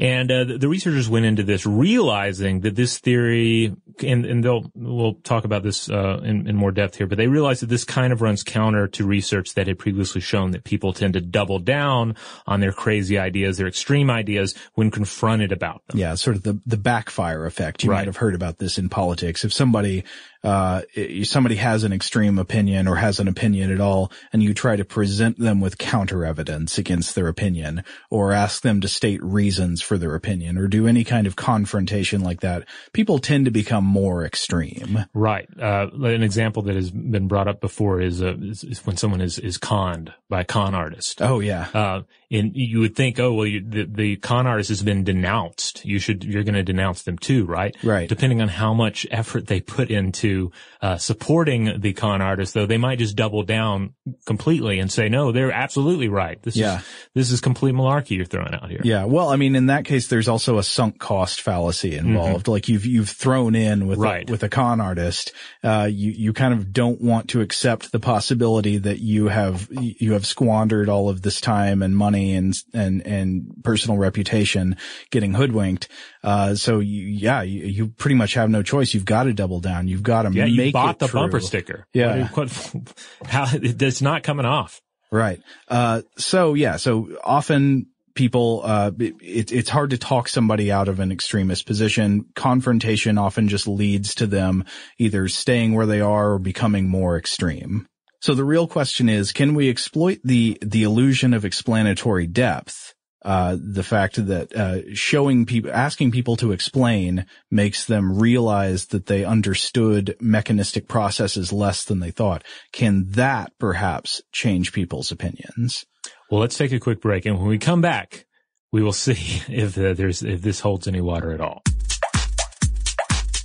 [0.01, 5.15] And uh, the researchers went into this realizing that this theory, and, and they'll we'll
[5.15, 8.11] talk about this uh, in, in more depth here, but they realized that this kind
[8.11, 12.17] of runs counter to research that had previously shown that people tend to double down
[12.47, 15.99] on their crazy ideas, their extreme ideas, when confronted about them.
[15.99, 17.85] Yeah, sort of the the backfire effect.
[17.85, 17.99] You right.
[17.99, 19.45] might have heard about this in politics.
[19.45, 20.05] If somebody
[20.43, 20.83] uh,
[21.23, 24.85] somebody has an extreme opinion or has an opinion at all, and you try to
[24.85, 29.99] present them with counter evidence against their opinion, or ask them to state reasons for
[29.99, 34.25] their opinion, or do any kind of confrontation like that, people tend to become more
[34.25, 35.05] extreme.
[35.13, 35.49] Right.
[35.61, 39.21] Uh, an example that has been brought up before is, uh, is, is, when someone
[39.21, 41.21] is, is conned by a con artist.
[41.21, 41.69] Oh yeah.
[41.75, 45.85] Uh, and you would think, oh well, you, the, the con artist has been denounced.
[45.85, 47.77] You should, you're going to denounce them too, right?
[47.83, 48.09] Right.
[48.09, 52.79] Depending on how much effort they put into uh, supporting the con artist, though, they
[52.79, 53.95] might just double down
[54.27, 56.41] completely and say, no, they're absolutely right.
[56.43, 56.79] This yeah.
[56.79, 58.81] is this is complete malarkey you're throwing out here.
[58.85, 59.07] Yeah.
[59.07, 62.45] Well, I mean, in that case, there's also a sunk cost fallacy involved.
[62.45, 62.53] Mm-hmm.
[62.53, 64.29] Like you've you've thrown in with right.
[64.29, 65.33] a, with a con artist,
[65.65, 70.13] uh, you you kind of don't want to accept the possibility that you have you
[70.13, 74.77] have squandered all of this time and money and and and personal reputation
[75.11, 75.89] getting hoodwinked.
[76.23, 78.93] Uh, so you, yeah, you, you, pretty much have no choice.
[78.95, 79.89] You've got to double down.
[79.89, 81.21] You've got to yeah, make you bought the true.
[81.21, 81.87] bumper sticker.
[81.93, 84.81] Yeah, what, what, how it's not coming off.
[85.11, 85.41] Right.
[85.69, 91.01] Uh, so yeah, so often people, uh, it, it's hard to talk somebody out of
[91.01, 92.27] an extremist position.
[92.35, 94.65] Confrontation often just leads to them
[94.99, 97.87] either staying where they are or becoming more extreme.
[98.21, 102.95] So the real question is, can we exploit the, the illusion of explanatory depth?
[103.23, 109.07] Uh, the fact that, uh, showing people, asking people to explain makes them realize that
[109.07, 112.45] they understood mechanistic processes less than they thought.
[112.73, 115.85] Can that perhaps change people's opinions?
[116.31, 117.27] Well, let's take a quick break.
[117.27, 118.27] And when we come back,
[118.73, 121.63] we will see if uh, there's, if this holds any water at all.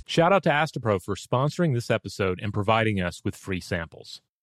[0.06, 4.22] Shout out to Astepro for sponsoring this episode and providing us with free samples.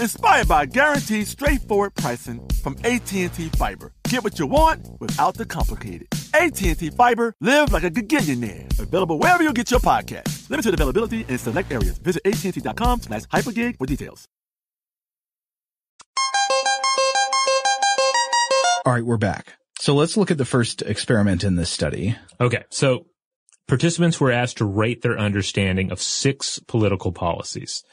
[0.00, 3.92] inspired by guaranteed straightforward pricing from AT&T Fiber.
[4.08, 6.08] Get what you want without the complicated.
[6.34, 8.78] AT&T Fiber, live like a gigillionaire.
[8.78, 10.50] Available wherever you get your podcast.
[10.50, 11.98] Limited availability in select areas.
[11.98, 14.26] Visit AT&T.com slash hypergig for details.
[18.86, 19.54] All right, we're back.
[19.80, 22.16] So let's look at the first experiment in this study.
[22.40, 23.04] Okay, so
[23.68, 27.84] Participants were asked to rate their understanding of six political policies.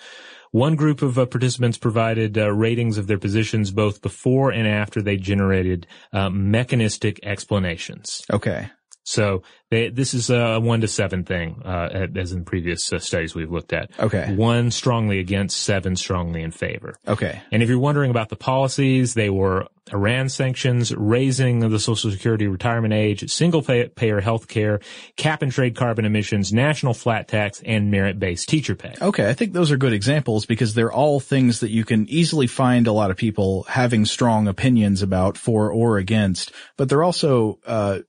[0.55, 5.01] One group of uh, participants provided uh, ratings of their positions both before and after
[5.01, 8.23] they generated uh, mechanistic explanations.
[8.31, 8.69] Okay.
[9.05, 13.35] So they, this is a one to seven thing, uh, as in previous uh, studies
[13.35, 13.91] we've looked at.
[13.99, 14.33] Okay.
[14.33, 16.95] One strongly against, seven strongly in favor.
[17.07, 17.41] Okay.
[17.51, 22.47] And if you're wondering about the policies, they were Iran sanctions, raising the Social Security
[22.47, 24.79] retirement age, single payer health care,
[25.17, 28.95] cap and trade carbon emissions, national flat tax, and merit-based teacher pay.
[28.99, 29.29] Okay.
[29.29, 32.87] I think those are good examples because they're all things that you can easily find
[32.87, 37.99] a lot of people having strong opinions about for or against, but they're also, uh,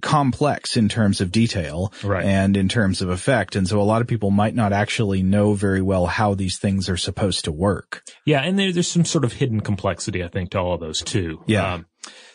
[0.00, 2.24] complex in terms of detail right.
[2.24, 3.56] and in terms of effect.
[3.56, 6.88] And so a lot of people might not actually know very well how these things
[6.88, 8.02] are supposed to work.
[8.24, 8.40] Yeah.
[8.40, 11.42] And there, there's some sort of hidden complexity, I think, to all of those too.
[11.46, 11.74] Yeah.
[11.74, 11.86] Um,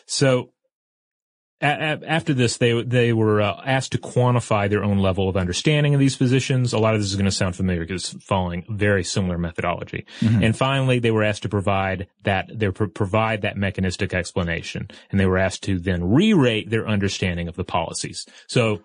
[0.06, 0.50] so
[1.60, 6.00] after this, they they were uh, asked to quantify their own level of understanding of
[6.00, 6.72] these positions.
[6.72, 10.06] A lot of this is going to sound familiar because it's following very similar methodology.
[10.20, 10.44] Mm-hmm.
[10.44, 15.18] And finally, they were asked to provide that they pro- provide that mechanistic explanation, and
[15.18, 18.24] they were asked to then re-rate their understanding of the policies.
[18.46, 18.80] So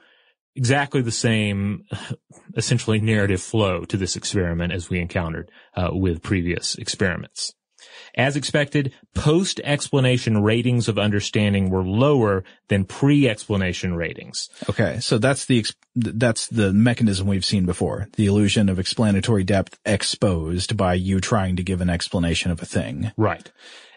[0.55, 1.85] exactly the same,
[2.55, 7.53] essentially narrative flow to this experiment as we encountered uh, with previous experiments.
[8.15, 14.49] As expected, post-explanation ratings of understanding were lower than pre-explanation ratings.
[14.69, 15.65] Okay, so that's the
[15.95, 18.09] that's the mechanism we've seen before.
[18.15, 22.65] The illusion of explanatory depth exposed by you trying to give an explanation of a
[22.65, 23.11] thing.
[23.17, 23.51] Right.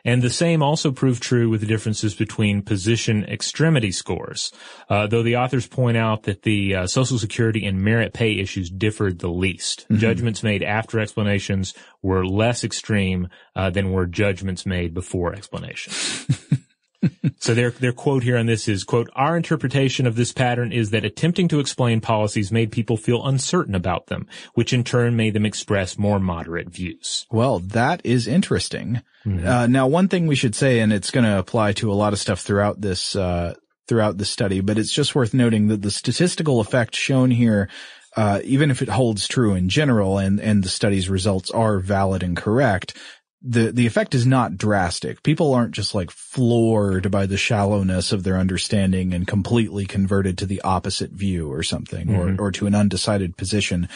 [0.06, 4.52] And the same also proved true with the differences between position extremity scores,
[4.88, 8.70] uh, though the authors point out that the uh, Social Security and merit pay issues
[8.70, 9.80] differed the least.
[9.84, 9.96] Mm-hmm.
[9.96, 16.24] Judgments made after explanations were less extreme uh, than were judgments made before explanations.
[17.38, 20.90] so their their quote here on this is quote our interpretation of this pattern is
[20.90, 25.34] that attempting to explain policies made people feel uncertain about them which in turn made
[25.34, 29.46] them express more moderate views well that is interesting mm-hmm.
[29.46, 32.12] uh, now one thing we should say and it's going to apply to a lot
[32.12, 33.54] of stuff throughout this uh,
[33.88, 37.68] throughout the study but it's just worth noting that the statistical effect shown here
[38.16, 42.22] uh, even if it holds true in general and, and the study's results are valid
[42.22, 42.96] and correct,
[43.42, 45.22] the the effect is not drastic.
[45.22, 50.46] People aren't just like floored by the shallowness of their understanding and completely converted to
[50.46, 52.40] the opposite view or something mm-hmm.
[52.40, 53.88] or or to an undecided position.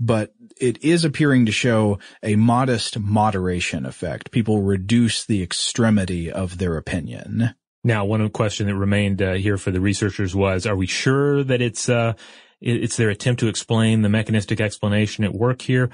[0.00, 4.30] But it is appearing to show a modest moderation effect.
[4.30, 7.54] People reduce the extremity of their opinion.
[7.84, 11.60] Now, one question that remained uh, here for the researchers was, are we sure that
[11.60, 12.14] it's uh,
[12.60, 15.90] it's their attempt to explain the mechanistic explanation at work here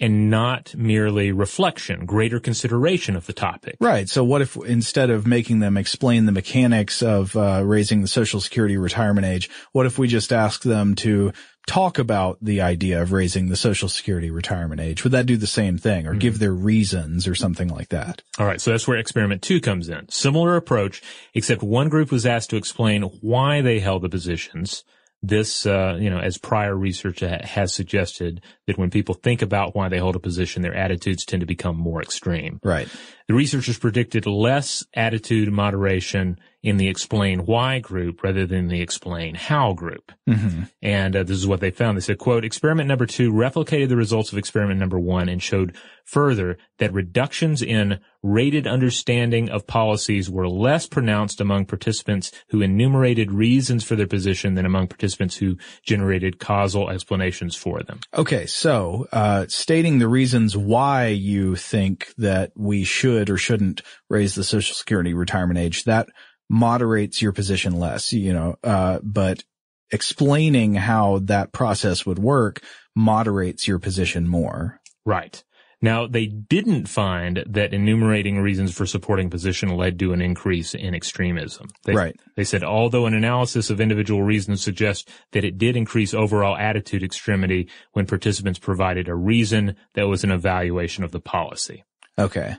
[0.00, 3.76] and not merely reflection, greater consideration of the topic.
[3.80, 4.08] Right.
[4.08, 8.40] So what if instead of making them explain the mechanics of uh, raising the Social
[8.40, 11.32] Security retirement age, what if we just ask them to
[11.66, 15.04] talk about the idea of raising the Social Security retirement age?
[15.04, 16.18] Would that do the same thing or mm-hmm.
[16.18, 18.22] give their reasons or something like that?
[18.38, 18.60] All right.
[18.60, 20.08] So that's where experiment two comes in.
[20.08, 21.02] Similar approach,
[21.34, 24.82] except one group was asked to explain why they held the positions
[25.26, 29.88] this, uh, you know, as prior research has suggested that when people think about why
[29.88, 32.60] they hold a position, their attitudes tend to become more extreme.
[32.62, 32.88] Right.
[33.28, 39.34] The researchers predicted less attitude moderation in the explain why group rather than the explain
[39.34, 40.10] how group.
[40.26, 40.62] Mm-hmm.
[40.80, 41.98] And uh, this is what they found.
[41.98, 45.76] They said, quote, experiment number two replicated the results of experiment number one and showed
[46.06, 53.30] further that reductions in rated understanding of policies were less pronounced among participants who enumerated
[53.30, 58.00] reasons for their position than among participants who generated causal explanations for them.
[58.14, 58.46] Okay.
[58.46, 64.44] So, uh, stating the reasons why you think that we should or shouldn't raise the
[64.44, 66.08] social security retirement age, that
[66.48, 69.44] moderates your position less, you know, uh, but
[69.90, 72.62] explaining how that process would work
[72.94, 74.80] moderates your position more.
[75.04, 75.42] Right.
[75.84, 80.94] Now, they didn't find that enumerating reasons for supporting position led to an increase in
[80.94, 81.68] extremism.
[81.84, 82.16] They, right.
[82.36, 87.02] They said, although an analysis of individual reasons suggests that it did increase overall attitude
[87.02, 91.84] extremity when participants provided a reason that was an evaluation of the policy.
[92.18, 92.56] Okay.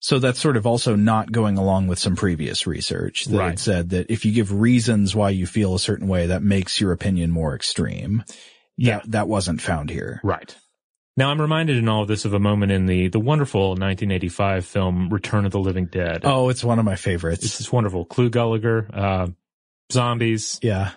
[0.00, 3.58] So that's sort of also not going along with some previous research that right.
[3.58, 6.92] said that if you give reasons why you feel a certain way, that makes your
[6.92, 8.24] opinion more extreme.
[8.76, 8.98] Yeah.
[8.98, 10.20] That, that wasn't found here.
[10.22, 10.56] Right.
[11.16, 14.64] Now I'm reminded in all of this of a moment in the, the wonderful 1985
[14.64, 16.20] film Return of the Living Dead.
[16.22, 17.44] Oh, it's one of my favorites.
[17.44, 18.04] It's just wonderful.
[18.04, 19.26] Clu Gulager, uh,
[19.90, 20.60] zombies.
[20.62, 20.92] Yeah.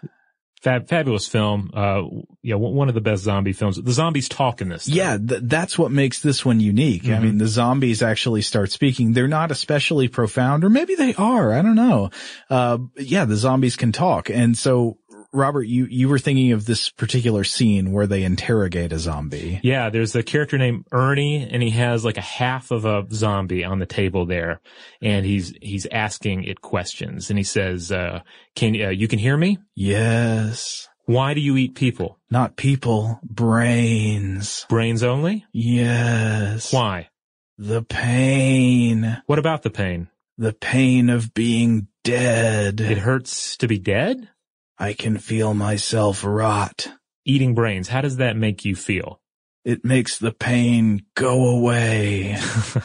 [0.61, 1.71] Fab, fabulous film.
[1.73, 2.03] Uh,
[2.43, 3.81] yeah, one of the best zombie films.
[3.81, 4.87] The zombies talk in this.
[4.87, 7.03] Yeah, th- that's what makes this one unique.
[7.03, 7.13] Mm-hmm.
[7.15, 9.13] I mean, the zombies actually start speaking.
[9.13, 11.51] They're not especially profound, or maybe they are.
[11.51, 12.11] I don't know.
[12.47, 14.29] Uh, yeah, the zombies can talk.
[14.29, 14.99] And so
[15.33, 19.59] Robert, you, you were thinking of this particular scene where they interrogate a zombie.
[19.63, 23.63] Yeah, there's a character named Ernie and he has like a half of a zombie
[23.63, 24.59] on the table there
[25.01, 28.21] and he's, he's asking it questions and he says, uh,
[28.55, 29.57] can, uh, you can hear me?
[29.75, 30.89] Yes.
[31.05, 32.19] Why do you eat people?
[32.29, 34.65] Not people, brains.
[34.69, 35.45] Brains only?
[35.51, 36.71] Yes.
[36.71, 37.09] Why?
[37.57, 39.21] The pain.
[39.25, 40.09] What about the pain?
[40.37, 42.81] The pain of being dead.
[42.81, 44.29] It hurts to be dead?
[44.81, 46.87] I can feel myself rot.
[47.23, 49.21] Eating brains, how does that make you feel?
[49.63, 52.35] It makes the pain go away.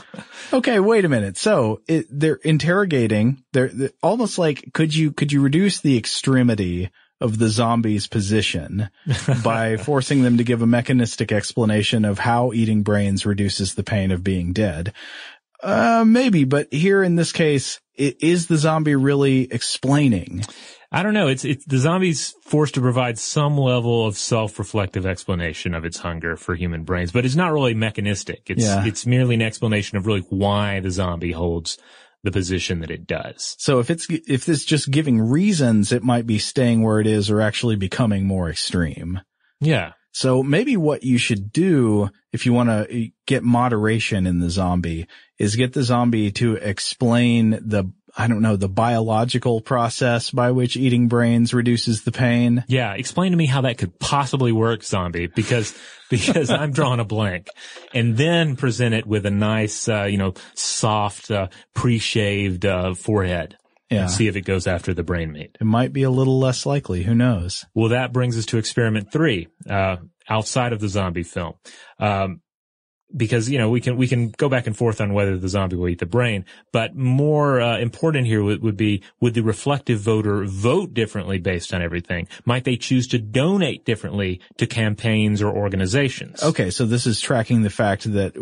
[0.53, 1.39] okay, wait a minute.
[1.39, 3.43] So it, they're interrogating.
[3.55, 8.91] They're, they're, almost like, could you, could you reduce the extremity of the zombie's position
[9.43, 14.11] by forcing them to give a mechanistic explanation of how eating brains reduces the pain
[14.11, 14.93] of being dead?
[15.67, 20.45] Uh, maybe, but here in this case, it, is the zombie really explaining?
[20.93, 21.27] I don't know.
[21.27, 26.37] It's, it's the zombie's forced to provide some level of self-reflective explanation of its hunger
[26.37, 28.45] for human brains, but it's not really mechanistic.
[28.47, 28.87] It's, yeah.
[28.87, 31.79] it's merely an explanation of really why the zombie holds
[32.23, 33.57] the position that it does.
[33.59, 37.29] So if it's, if it's just giving reasons, it might be staying where it is
[37.29, 39.21] or actually becoming more extreme.
[39.61, 39.93] Yeah.
[40.17, 45.09] So maybe what you should do if you want to get moderation in the zombie
[45.39, 50.75] is get the zombie to explain the I don't know, the biological process by which
[50.75, 52.65] eating brains reduces the pain.
[52.67, 52.95] Yeah.
[52.95, 57.49] Explain to me how that could possibly work, zombie, because, because I'm drawing a blank
[57.93, 63.59] and then present it with a nice, uh, you know, soft, uh, pre-shaved, uh, forehead.
[63.91, 64.03] Yeah.
[64.03, 65.57] And see if it goes after the brain meat.
[65.61, 67.05] It might be a little less likely.
[67.05, 67.65] Who knows?
[67.75, 71.55] Well, that brings us to experiment three, uh, outside of the zombie film.
[72.01, 72.41] Um,
[73.15, 75.77] because you know we can we can go back and forth on whether the zombie
[75.77, 80.01] will eat the brain, but more uh, important here would, would be would the reflective
[80.01, 82.29] voter vote differently based on everything?
[82.45, 86.43] Might they choose to donate differently to campaigns or organizations?
[86.43, 88.35] Okay, so this is tracking the fact that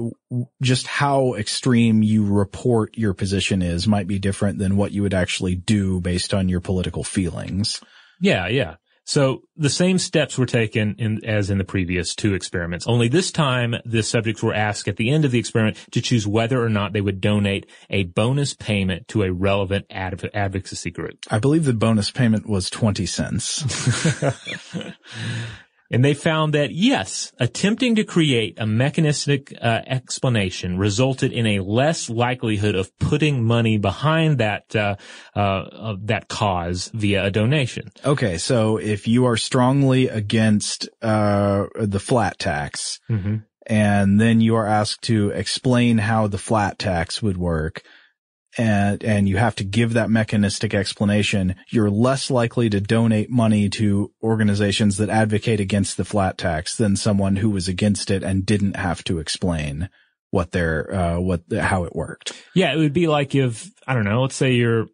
[0.63, 5.15] just how extreme you report your position is might be different than what you would
[5.15, 7.81] actually do based on your political feelings.
[8.21, 8.77] Yeah, yeah.
[9.05, 13.31] So the same steps were taken in, as in the previous two experiments, only this
[13.31, 16.71] time the subjects were asked at the end of the experiment to choose whether or
[16.71, 21.19] not they would donate a bonus payment to a relevant adv- advocacy group.
[21.31, 23.63] I believe the bonus payment was 20 cents.
[25.91, 31.61] And they found that yes, attempting to create a mechanistic uh, explanation resulted in a
[31.61, 34.97] less likelihood of putting money behind that uh,
[35.35, 37.91] uh, that cause via a donation.
[38.05, 43.37] Okay, so if you are strongly against uh, the flat tax, mm-hmm.
[43.67, 47.83] and then you are asked to explain how the flat tax would work,
[48.57, 53.69] and, and you have to give that mechanistic explanation, you're less likely to donate money
[53.71, 58.47] to organizations that advocate against the flat tax than someone who was against it and
[58.47, 59.89] didn't have to explain
[60.31, 62.33] what their, uh, what, how it worked.
[62.55, 62.73] Yeah.
[62.73, 64.87] It would be like if, I don't know, let's say you're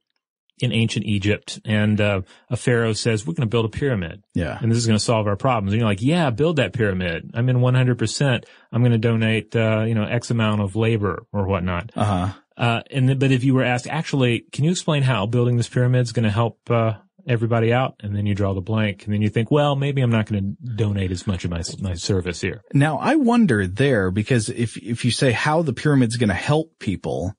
[0.58, 4.22] in ancient Egypt and, uh, a pharaoh says, we're going to build a pyramid.
[4.34, 4.58] Yeah.
[4.60, 5.72] And this is going to solve our problems.
[5.72, 7.30] And you're like, yeah, build that pyramid.
[7.32, 8.44] I'm in 100%.
[8.70, 11.92] I'm going to donate, uh, you know, X amount of labor or whatnot.
[11.96, 15.24] Uh huh uh, and then, but if you were asked, actually, can you explain how
[15.24, 16.92] building this pyramid is going to help, uh,
[17.26, 17.94] everybody out?
[18.02, 20.56] And then you draw the blank and then you think, well, maybe I'm not going
[20.62, 22.62] to donate as much of my, my service here.
[22.74, 26.78] Now I wonder there because if, if you say how the pyramid's going to help
[26.78, 27.34] people,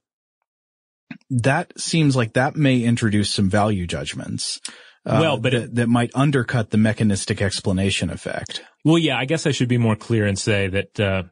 [1.30, 4.60] that seems like that may introduce some value judgments.
[5.06, 8.64] Uh, well, but that, it, that might undercut the mechanistic explanation effect.
[8.84, 11.24] Well, yeah, I guess I should be more clear and say that, uh,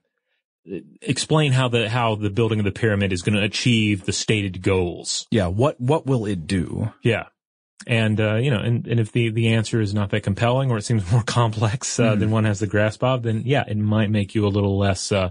[1.02, 4.62] explain how the how the building of the pyramid is going to achieve the stated
[4.62, 5.28] goals.
[5.32, 6.92] Yeah, what what will it do?
[7.04, 7.26] Yeah.
[7.88, 10.78] And uh, you know, and, and if the, the answer is not that compelling or
[10.78, 12.20] it seems more complex uh, mm.
[12.20, 15.12] than one has the grasp of, then yeah, it might make you a little less
[15.12, 15.30] uh,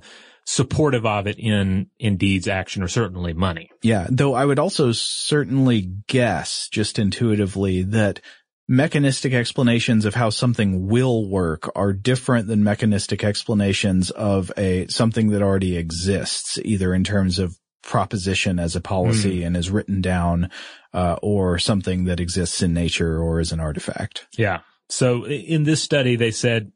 [0.49, 3.71] supportive of it in in deeds, action, or certainly money.
[3.83, 8.21] Yeah, though I would also certainly guess, just intuitively, that
[8.69, 15.31] mechanistic explanations of how something will work are different than mechanistic explanations of a something
[15.31, 19.47] that already exists, either in terms of proposition as a policy mm.
[19.47, 20.51] and is written down,
[20.93, 24.27] uh, or something that exists in nature or is an artifact.
[24.37, 24.61] Yeah.
[24.91, 26.73] So in this study, they said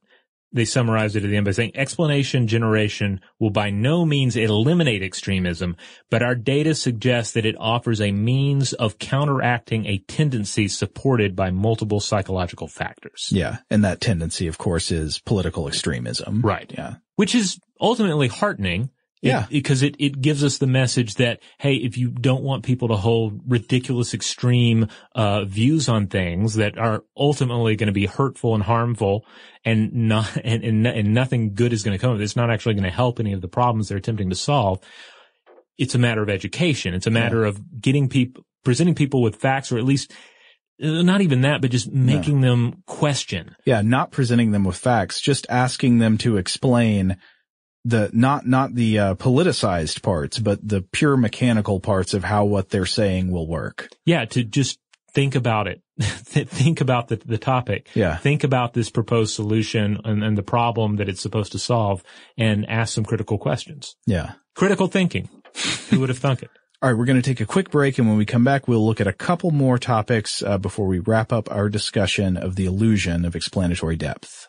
[0.53, 5.03] they summarized it at the end by saying explanation generation will by no means eliminate
[5.03, 5.77] extremism,
[6.11, 11.51] but our data suggests that it offers a means of counteracting a tendency supported by
[11.51, 13.29] multiple psychological factors.
[13.31, 13.59] Yeah.
[13.71, 16.43] And that tendency, of course, is political extremism.
[16.43, 16.71] Right.
[16.73, 16.97] Yeah.
[17.17, 18.91] Which is ultimately heartening
[19.23, 19.47] yeah.
[19.49, 22.97] because it, it gives us the message that, hey, if you don't want people to
[22.97, 28.65] hold ridiculous extreme, uh, views on things that are ultimately going to be hurtful and
[28.65, 29.25] harmful
[29.65, 32.25] and not, and, and, and nothing good is going to come of it.
[32.25, 34.81] It's not actually going to help any of the problems they're attempting to solve.
[35.79, 36.93] It's a matter of education.
[36.95, 37.49] It's a matter yeah.
[37.49, 40.13] of getting people, presenting people with facts or at least
[40.83, 42.51] uh, not even that, but just making no.
[42.51, 43.55] them question.
[43.65, 47.19] Yeah, not presenting them with facts, just asking them to explain
[47.85, 52.71] the not not the uh, politicized parts, but the pure mechanical parts of how what
[52.71, 53.89] they're saying will work.
[54.05, 54.79] Yeah, to just
[55.13, 55.83] think about it.
[56.01, 57.89] think about the the topic.
[57.95, 58.17] Yeah.
[58.17, 62.03] Think about this proposed solution and, and the problem that it's supposed to solve,
[62.37, 63.97] and ask some critical questions.
[64.07, 64.33] Yeah.
[64.55, 65.29] Critical thinking.
[65.91, 66.51] Who would have thunk it?
[66.83, 68.85] All right, we're going to take a quick break, and when we come back, we'll
[68.85, 72.65] look at a couple more topics uh, before we wrap up our discussion of the
[72.65, 74.49] illusion of explanatory depth.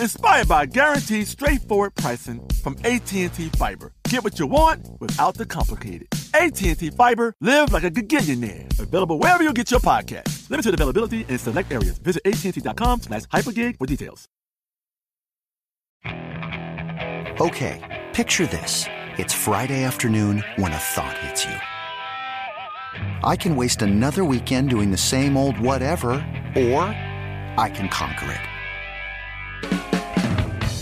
[0.00, 3.92] inspired by guaranteed straightforward pricing from AT&T Fiber.
[4.08, 6.08] Get what you want without the complicated.
[6.34, 8.78] AT&T Fiber, live like a gigillionaire.
[8.78, 10.48] Available wherever you get your podcast.
[10.50, 11.98] Limited availability in select areas.
[11.98, 14.28] Visit AT&T.com slash hypergig for details.
[17.38, 18.86] Okay, picture this.
[19.18, 21.54] It's Friday afternoon when a thought hits you.
[23.22, 26.12] I can waste another weekend doing the same old whatever,
[26.56, 26.84] or
[27.58, 28.55] I can conquer it.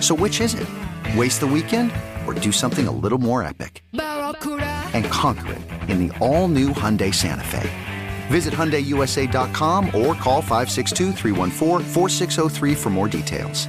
[0.00, 0.66] So which is it?
[1.16, 1.92] Waste the weekend
[2.26, 3.84] or do something a little more epic?
[3.92, 7.70] And conquer it in the all-new Hyundai Santa Fe.
[8.28, 11.12] Visit HyundaiUSA.com or call 562
[12.74, 13.66] for more details.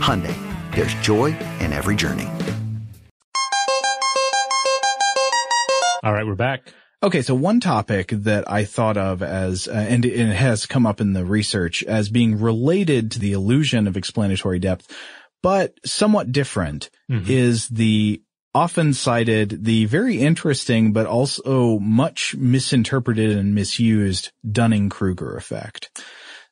[0.00, 0.34] Hyundai,
[0.74, 2.28] there's joy in every journey.
[6.02, 6.72] All right, we're back.
[7.02, 11.00] Okay, so one topic that I thought of as, uh, and it has come up
[11.00, 14.92] in the research as being related to the illusion of explanatory depth,
[15.42, 17.30] but somewhat different mm-hmm.
[17.30, 18.22] is the
[18.54, 25.90] often cited, the very interesting, but also much misinterpreted and misused Dunning-Kruger effect.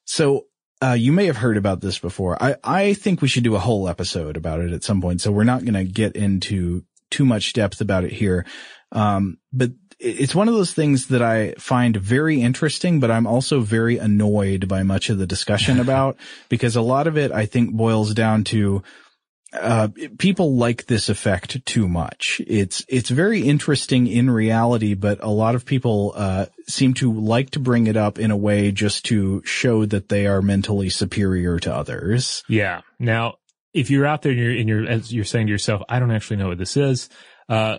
[0.05, 0.47] So
[0.82, 2.41] uh, you may have heard about this before.
[2.41, 5.20] I, I think we should do a whole episode about it at some point.
[5.20, 8.47] So we're not going to get into too much depth about it here.
[8.93, 13.61] Um, but it's one of those things that I find very interesting, but I'm also
[13.61, 16.17] very annoyed by much of the discussion about
[16.49, 18.83] because a lot of it I think boils down to
[19.53, 19.89] uh,
[20.19, 22.43] people like this effect too much.
[22.47, 27.51] It's, it's very interesting in reality, but a lot of people, uh, seem to like
[27.51, 31.59] to bring it up in a way just to show that they are mentally superior
[31.61, 32.43] to others.
[32.49, 32.83] Yeah.
[32.99, 33.37] Now,
[33.73, 36.11] if you're out there and you're, and you're, as you're saying to yourself, I don't
[36.11, 37.09] actually know what this is,
[37.49, 37.79] uh,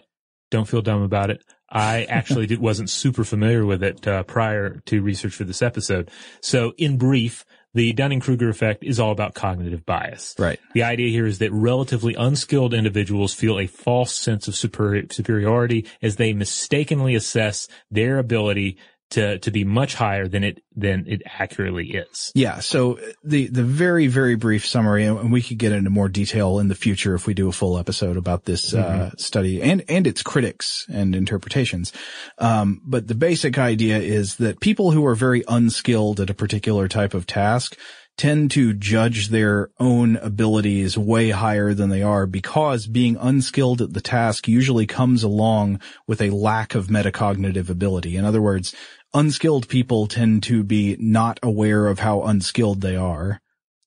[0.49, 1.43] don't feel dumb about it.
[1.69, 6.09] I actually did, wasn't super familiar with it uh, prior to research for this episode.
[6.41, 7.43] So in brief,
[7.73, 10.33] the Dunning-Kruger effect is all about cognitive bias.
[10.39, 10.59] Right.
[10.73, 16.15] The idea here is that relatively unskilled individuals feel a false sense of superiority as
[16.15, 18.77] they mistakenly assess their ability
[19.09, 22.31] to to be much higher than it than it accurately is.
[22.35, 22.59] Yeah.
[22.59, 26.67] So the the very very brief summary, and we could get into more detail in
[26.67, 29.01] the future if we do a full episode about this uh, mm-hmm.
[29.01, 31.93] uh, study and and its critics and interpretations.
[32.37, 36.87] Um, but the basic idea is that people who are very unskilled at a particular
[36.87, 37.77] type of task
[38.17, 43.93] tend to judge their own abilities way higher than they are because being unskilled at
[43.93, 48.17] the task usually comes along with a lack of metacognitive ability.
[48.17, 48.75] In other words,
[49.17, 53.41] unskilled people tend to be not aware of how unskilled they are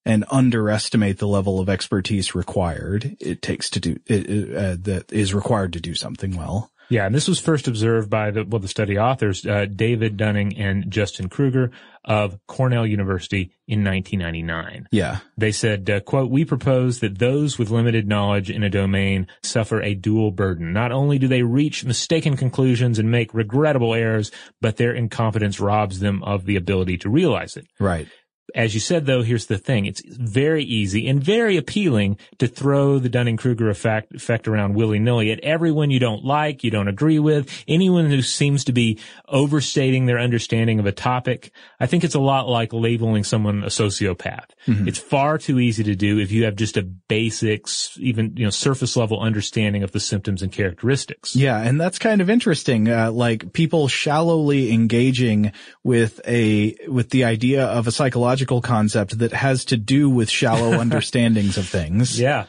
[0.05, 5.35] and underestimate the level of expertise required it takes to do it, uh, that is
[5.35, 6.71] required to do something well.
[6.91, 10.59] Yeah, and this was first observed by the well, the study authors uh, David Dunning
[10.59, 11.71] and Justin Kruger
[12.05, 14.89] of Cornell University in 1999.
[14.91, 19.29] Yeah, they said, uh, "quote We propose that those with limited knowledge in a domain
[19.45, 20.73] suffer a dual burden.
[20.73, 26.01] Not only do they reach mistaken conclusions and make regrettable errors, but their incompetence robs
[26.01, 28.09] them of the ability to realize it." Right
[28.55, 29.87] As you said, though, here's the thing.
[29.87, 35.41] It's very easy and very appealing to throw the Dunning-Kruger effect, effect around willy-nilly at
[35.41, 38.99] everyone you don't like, you don't agree with, anyone who seems to be
[39.29, 41.53] overstating their understanding of a topic.
[41.79, 44.51] I think it's a lot like labeling someone a sociopath.
[44.67, 44.89] Mm-hmm.
[44.89, 48.51] It's far too easy to do if you have just a basics, even, you know,
[48.51, 51.37] surface level understanding of the symptoms and characteristics.
[51.37, 51.61] Yeah.
[51.61, 52.89] And that's kind of interesting.
[52.89, 55.53] Uh, like people shallowly engaging
[55.85, 60.73] with a, with the idea of a psychological concept that has to do with shallow
[60.81, 62.19] understandings of things.
[62.21, 62.47] Yeah.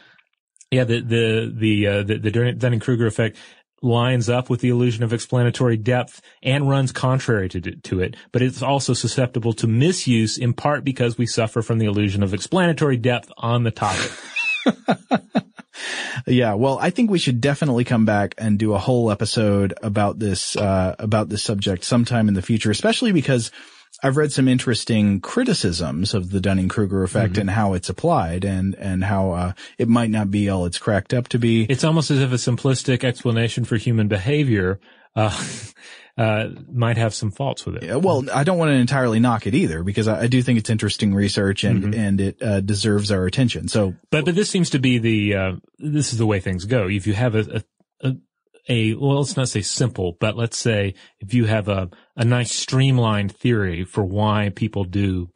[0.72, 0.86] Yeah.
[0.86, 3.38] The, the, the, uh, the, the Dunning-Kruger effect
[3.82, 8.42] lines up with the illusion of explanatory depth and runs contrary to, to it, but
[8.42, 12.98] it's also susceptible to misuse in part because we suffer from the illusion of explanatory
[12.98, 14.12] depth on the topic.
[16.28, 20.20] yeah, well, I think we should definitely come back and do a whole episode about
[20.20, 23.52] this, uh, about this subject sometime in the future, especially because
[24.04, 27.42] I've read some interesting criticisms of the Dunning-Kruger effect mm-hmm.
[27.42, 31.14] and how it's applied and, and how, uh, it might not be all it's cracked
[31.14, 31.66] up to be.
[31.66, 34.80] It's almost as if a simplistic explanation for human behavior,
[35.16, 35.46] uh,
[36.18, 37.84] uh, might have some faults with it.
[37.84, 40.60] Yeah, well, I don't want to entirely knock it either because I, I do think
[40.60, 42.00] it's interesting research and mm-hmm.
[42.00, 43.68] and it uh, deserves our attention.
[43.68, 46.88] So, but but this seems to be the uh, this is the way things go.
[46.88, 47.64] If you have a,
[48.04, 48.16] a, a
[48.70, 52.52] a well, let's not say simple, but let's say if you have a a nice
[52.52, 55.30] streamlined theory for why people do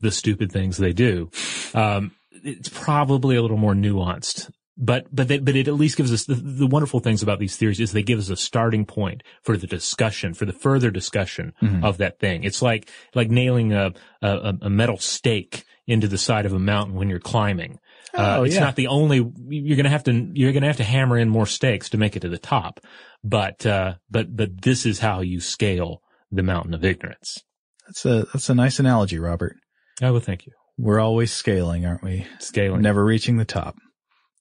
[0.00, 1.30] the stupid things they do,
[1.74, 6.12] um, it's probably a little more nuanced but but they, but it at least gives
[6.12, 9.22] us the, the, wonderful things about these theories is they give us a starting point
[9.42, 11.84] for the discussion for the further discussion mm-hmm.
[11.84, 12.44] of that thing.
[12.44, 16.96] It's like like nailing a, a, a metal stake into the side of a mountain
[16.96, 17.78] when you're climbing.
[18.16, 18.60] Uh, oh, it's yeah.
[18.60, 21.90] not the only you're gonna have to you're gonna have to hammer in more stakes
[21.90, 22.80] to make it to the top.
[23.24, 26.00] But uh, but but this is how you scale
[26.30, 27.38] the mountain of ignorance.
[27.86, 29.56] That's a that's a nice analogy, Robert.
[30.02, 30.52] Oh well, thank you.
[30.78, 32.26] We're always scaling, aren't we?
[32.38, 33.76] Scaling, never reaching the top.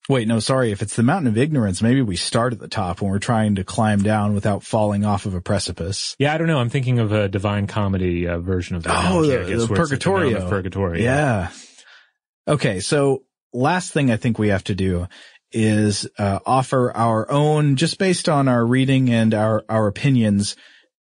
[0.10, 0.72] Wait, no, sorry.
[0.72, 3.56] If it's the mountain of ignorance, maybe we start at the top when we're trying
[3.56, 6.14] to climb down without falling off of a precipice.
[6.20, 6.60] Yeah, I don't know.
[6.60, 9.12] I'm thinking of a divine comedy uh, version of that.
[9.12, 10.40] Oh, the, the Purgatorio.
[10.40, 11.02] Like Purgatorio.
[11.02, 11.52] Yeah.
[12.46, 15.08] Okay, so last thing I think we have to do
[15.52, 20.56] is uh, offer our own, just based on our reading and our our opinions,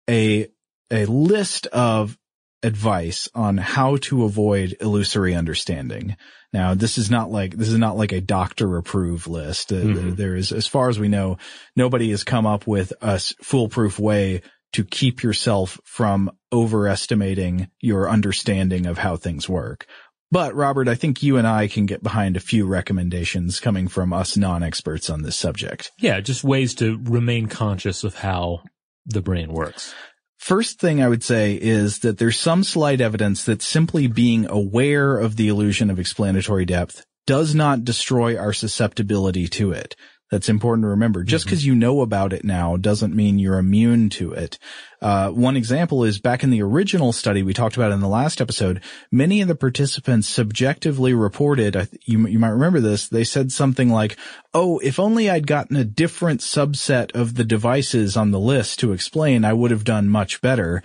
[0.09, 0.49] a
[0.91, 2.17] a list of
[2.63, 6.17] advice on how to avoid illusory understanding.
[6.53, 9.73] Now, this is not like, this is not like a doctor approved list.
[9.73, 10.15] Uh, mm-hmm.
[10.15, 11.37] There is, as far as we know,
[11.77, 14.41] nobody has come up with a foolproof way
[14.73, 19.87] to keep yourself from overestimating your understanding of how things work.
[20.35, 24.13] But Robert, I think you and I can get behind a few recommendations coming from
[24.13, 25.93] us non-experts on this subject.
[25.97, 28.65] Yeah, just ways to remain conscious of how
[29.07, 29.95] the brain works.
[30.39, 35.17] First thing I would say is that there's some slight evidence that simply being aware
[35.17, 39.95] of the illusion of explanatory depth does not destroy our susceptibility to it.
[40.35, 41.23] That's important to remember.
[41.23, 41.69] Just because mm-hmm.
[41.69, 44.59] you know about it now doesn't mean you're immune to it.
[45.01, 48.41] Uh, one example is back in the original study we talked about in the last
[48.41, 48.81] episode,
[49.13, 54.17] many of the participants subjectively reported, you, you might remember this, they said something like,
[54.53, 58.91] oh, if only I'd gotten a different subset of the devices on the list to
[58.91, 60.83] explain, I would have done much better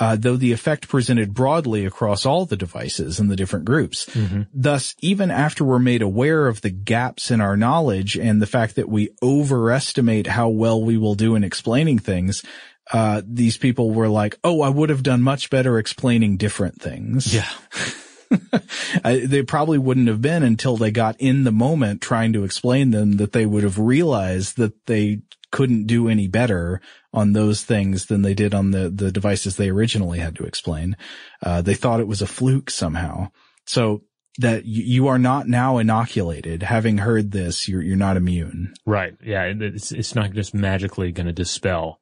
[0.00, 4.06] uh, though the effect presented broadly across all the devices and the different groups.
[4.06, 4.42] Mm-hmm.
[4.54, 8.76] Thus, even after we're made aware of the gaps in our knowledge and the fact
[8.76, 12.42] that we overestimate how well we will do in explaining things,
[12.92, 17.32] uh, these people were like, "Oh, I would have done much better explaining different things."
[17.32, 17.48] Yeah.
[19.04, 22.90] I, they probably wouldn't have been until they got in the moment trying to explain
[22.90, 25.20] them that they would have realized that they
[25.52, 26.80] couldn't do any better
[27.12, 30.96] on those things than they did on the, the devices they originally had to explain.
[31.40, 33.30] Uh, they thought it was a fluke somehow.
[33.66, 34.02] So
[34.38, 36.62] that you are not now inoculated.
[36.62, 38.72] Having heard this, you're, you're not immune.
[38.86, 39.14] Right.
[39.22, 39.52] Yeah.
[39.54, 42.00] It's, it's not just magically going to dispel,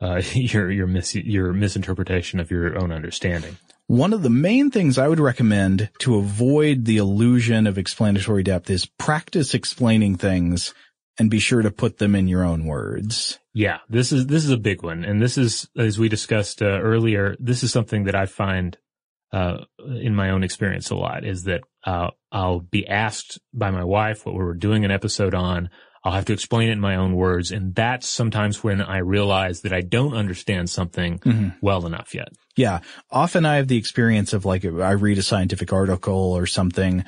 [0.00, 3.56] uh, your, your mis, your misinterpretation of your own understanding.
[3.86, 8.70] One of the main things I would recommend to avoid the illusion of explanatory depth
[8.70, 10.74] is practice explaining things
[11.20, 13.38] and be sure to put them in your own words.
[13.52, 16.80] Yeah, this is this is a big one, and this is as we discussed uh,
[16.80, 17.36] earlier.
[17.38, 18.78] This is something that I find
[19.30, 23.84] uh, in my own experience a lot is that uh, I'll be asked by my
[23.84, 25.68] wife what we're doing an episode on.
[26.02, 29.60] I'll have to explain it in my own words, and that's sometimes when I realize
[29.60, 31.48] that I don't understand something mm-hmm.
[31.60, 32.28] well enough yet.
[32.56, 37.04] Yeah, often I have the experience of like I read a scientific article or something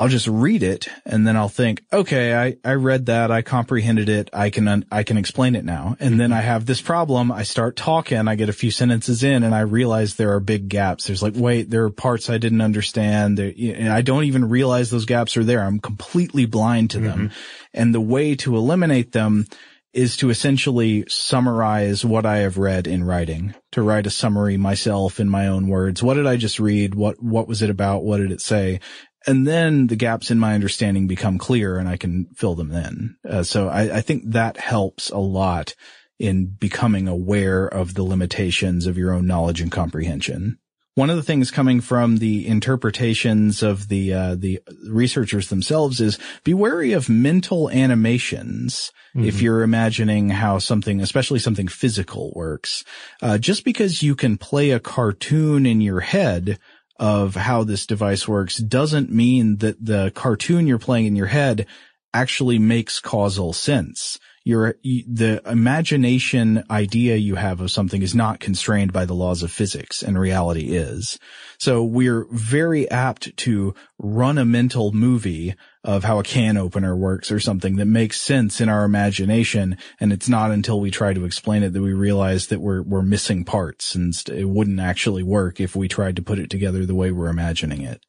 [0.00, 3.30] I'll just read it and then I'll think, okay, I, I read that.
[3.30, 4.30] I comprehended it.
[4.32, 5.94] I can, I can explain it now.
[6.00, 7.30] And then I have this problem.
[7.30, 8.26] I start talking.
[8.26, 11.06] I get a few sentences in and I realize there are big gaps.
[11.06, 13.36] There's like, wait, there are parts I didn't understand.
[13.36, 13.52] There,
[13.92, 15.62] I don't even realize those gaps are there.
[15.62, 17.18] I'm completely blind to them.
[17.28, 17.34] Mm-hmm.
[17.74, 19.44] And the way to eliminate them
[19.92, 25.18] is to essentially summarize what I have read in writing, to write a summary myself
[25.18, 26.02] in my own words.
[26.02, 26.94] What did I just read?
[26.94, 28.04] What, what was it about?
[28.04, 28.78] What did it say?
[29.26, 33.16] And then the gaps in my understanding become clear and I can fill them in.
[33.28, 35.74] Uh, so I, I think that helps a lot
[36.18, 40.58] in becoming aware of the limitations of your own knowledge and comprehension.
[40.94, 46.18] One of the things coming from the interpretations of the uh, the researchers themselves is
[46.44, 49.26] be wary of mental animations mm-hmm.
[49.26, 52.84] if you're imagining how something, especially something physical, works.
[53.22, 56.58] Uh, just because you can play a cartoon in your head
[57.00, 61.66] of how this device works doesn't mean that the cartoon you're playing in your head
[62.12, 64.18] actually makes causal sense
[64.50, 69.52] your the imagination idea you have of something is not constrained by the laws of
[69.52, 71.18] physics and reality is.
[71.58, 77.30] So we're very apt to run a mental movie of how a can opener works
[77.30, 79.78] or something that makes sense in our imagination.
[80.00, 83.02] And it's not until we try to explain it that we realize that we're, we're
[83.02, 86.94] missing parts and it wouldn't actually work if we tried to put it together the
[86.94, 88.04] way we're imagining it.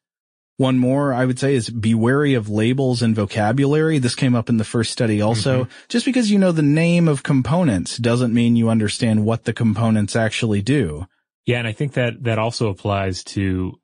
[0.61, 3.97] One more I would say is be wary of labels and vocabulary.
[3.97, 5.63] This came up in the first study also.
[5.63, 5.71] Mm-hmm.
[5.89, 10.15] Just because you know the name of components doesn't mean you understand what the components
[10.15, 11.07] actually do.
[11.47, 13.79] Yeah, and I think that that also applies to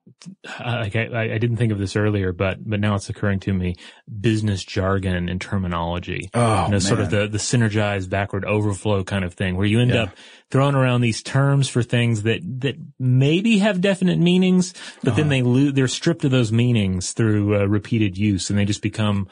[0.60, 3.76] like I, I didn't think of this earlier, but but now it's occurring to me:
[4.20, 6.30] business jargon and terminology.
[6.34, 9.80] Oh, you know, sort of the the synergized backward overflow kind of thing, where you
[9.80, 10.04] end yeah.
[10.04, 10.10] up
[10.50, 15.18] throwing around these terms for things that that maybe have definite meanings, but uh-huh.
[15.18, 15.74] then they lose.
[15.74, 19.28] They're stripped of those meanings through uh, repeated use, and they just become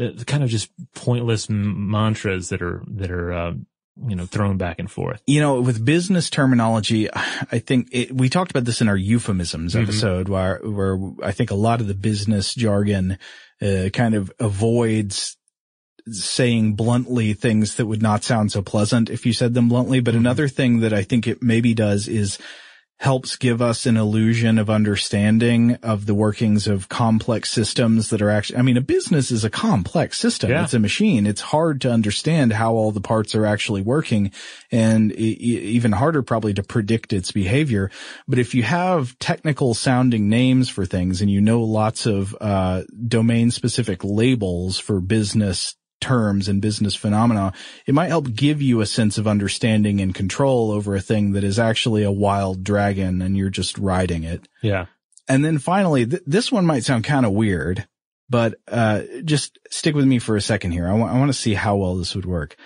[0.00, 3.52] uh, kind of just pointless m- mantras that are that are uh,
[4.06, 5.22] you know, thrown back and forth.
[5.26, 9.74] You know, with business terminology, I think it, we talked about this in our euphemisms
[9.74, 9.82] mm-hmm.
[9.82, 13.18] episode where, where I think a lot of the business jargon,
[13.62, 15.36] uh, kind of avoids
[16.08, 20.00] saying bluntly things that would not sound so pleasant if you said them bluntly.
[20.00, 20.20] But mm-hmm.
[20.20, 22.38] another thing that I think it maybe does is
[23.00, 28.28] helps give us an illusion of understanding of the workings of complex systems that are
[28.28, 30.50] actually, I mean, a business is a complex system.
[30.50, 30.64] Yeah.
[30.64, 31.26] It's a machine.
[31.26, 34.32] It's hard to understand how all the parts are actually working
[34.70, 37.90] and even harder probably to predict its behavior.
[38.28, 42.82] But if you have technical sounding names for things and you know lots of, uh,
[43.08, 47.52] domain specific labels for business terms and business phenomena,
[47.86, 51.44] it might help give you a sense of understanding and control over a thing that
[51.44, 54.48] is actually a wild dragon and you're just riding it.
[54.62, 54.86] Yeah.
[55.28, 57.86] And then finally, th- this one might sound kind of weird,
[58.28, 60.86] but, uh, just stick with me for a second here.
[60.86, 62.56] I, w- I want to see how well this would work.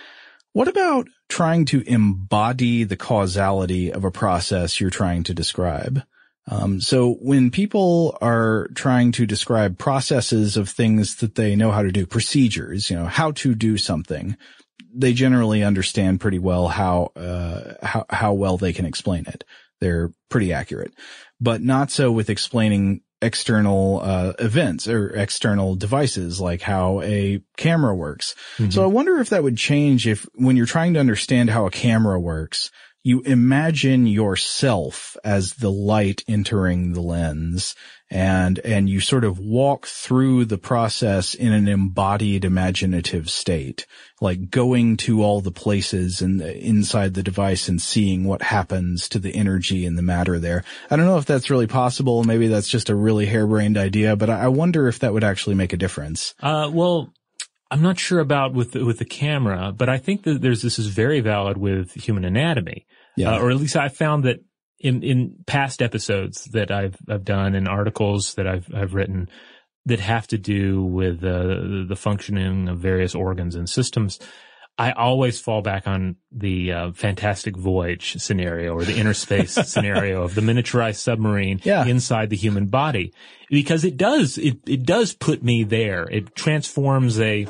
[0.53, 6.01] What about trying to embody the causality of a process you're trying to describe?
[6.47, 11.81] Um, so when people are trying to describe processes of things that they know how
[11.81, 14.37] to do, procedures, you know, how to do something,
[14.93, 19.43] they generally understand pretty well how, uh, how, how well they can explain it.
[19.81, 20.93] They're pretty accurate,
[21.41, 27.95] but not so with explaining external, uh, events or external devices like how a camera
[27.95, 28.35] works.
[28.57, 28.69] Mm-hmm.
[28.69, 31.71] So I wonder if that would change if when you're trying to understand how a
[31.71, 32.69] camera works,
[33.05, 37.75] you imagine yourself as the light entering the lens
[38.09, 43.85] and, and you sort of walk through the process in an embodied imaginative state,
[44.21, 49.19] like going to all the places and inside the device and seeing what happens to
[49.19, 50.63] the energy and the matter there.
[50.89, 52.23] I don't know if that's really possible.
[52.23, 55.73] Maybe that's just a really harebrained idea, but I wonder if that would actually make
[55.73, 56.33] a difference.
[56.41, 57.13] Uh, well,
[57.69, 60.79] I'm not sure about with the, with the camera, but I think that there's this
[60.79, 62.85] is very valid with human anatomy.
[63.17, 63.35] Yeah.
[63.35, 64.39] Uh, or at least I found that
[64.79, 69.29] in in past episodes that I've I've done and articles that I've I've written
[69.85, 74.19] that have to do with uh, the functioning of various organs and systems.
[74.77, 80.23] I always fall back on the uh, fantastic voyage scenario or the inner space scenario
[80.23, 81.85] of the miniaturized submarine yeah.
[81.85, 83.13] inside the human body
[83.49, 86.03] because it does, it, it does put me there.
[86.11, 87.47] It transforms a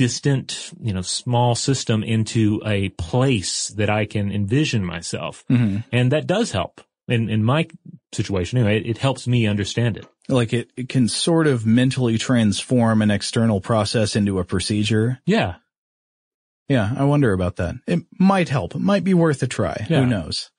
[0.00, 5.44] distant, you know, small system into a place that I can envision myself.
[5.50, 5.80] Mm-hmm.
[5.92, 6.80] And that does help.
[7.06, 7.68] In, in my
[8.10, 10.06] situation, anyway, it, it helps me understand it.
[10.26, 15.20] Like it, it can sort of mentally transform an external process into a procedure.
[15.26, 15.56] Yeah.
[16.66, 17.74] Yeah, I wonder about that.
[17.86, 18.74] It might help.
[18.74, 19.86] It might be worth a try.
[19.90, 20.00] Yeah.
[20.00, 20.50] Who knows?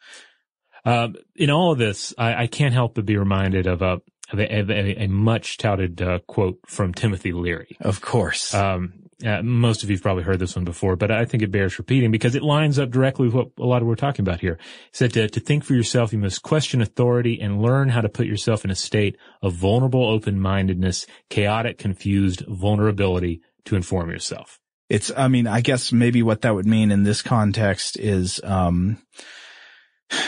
[0.85, 4.01] Uh, in all of this, I, I, can't help but be reminded of a,
[4.33, 7.77] a, a, a much touted uh, quote from Timothy Leary.
[7.79, 8.53] Of course.
[8.53, 11.77] Um, uh, most of you've probably heard this one before, but I think it bears
[11.77, 14.53] repeating because it lines up directly with what a lot of we're talking about here.
[14.53, 18.09] It said to, to think for yourself, you must question authority and learn how to
[18.09, 24.59] put yourself in a state of vulnerable open-mindedness, chaotic, confused vulnerability to inform yourself.
[24.89, 28.97] It's, I mean, I guess maybe what that would mean in this context is, um,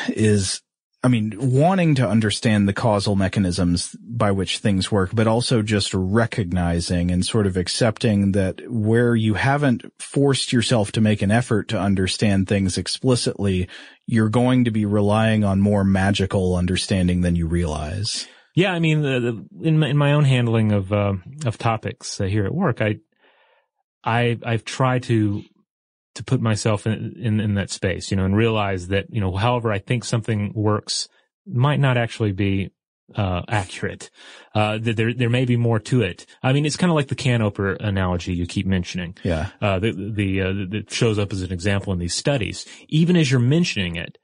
[0.08, 0.62] is
[1.06, 5.94] I mean, wanting to understand the causal mechanisms by which things work, but also just
[5.94, 11.68] recognizing and sort of accepting that where you haven't forced yourself to make an effort
[11.70, 13.68] to understand things explicitly,
[14.08, 18.26] you're going to be relying on more magical understanding than you realize.
[18.56, 22.22] Yeah, I mean, the, the, in my, in my own handling of uh, of topics
[22.22, 23.00] uh, here at work, I
[24.04, 25.44] I I've tried to
[26.16, 29.36] to put myself in, in, in that space, you know, and realize that, you know,
[29.36, 31.10] however I think something works
[31.46, 32.72] might not actually be
[33.16, 34.10] uh, accurate.
[34.56, 36.26] Uh, that there, there may be more to it.
[36.42, 39.18] I mean, it's kind of like the can opener analogy you keep mentioning.
[39.24, 39.50] Yeah.
[39.62, 42.66] Uh, the, the, uh, that shows up as an example in these studies.
[42.88, 44.18] Even as you're mentioning it,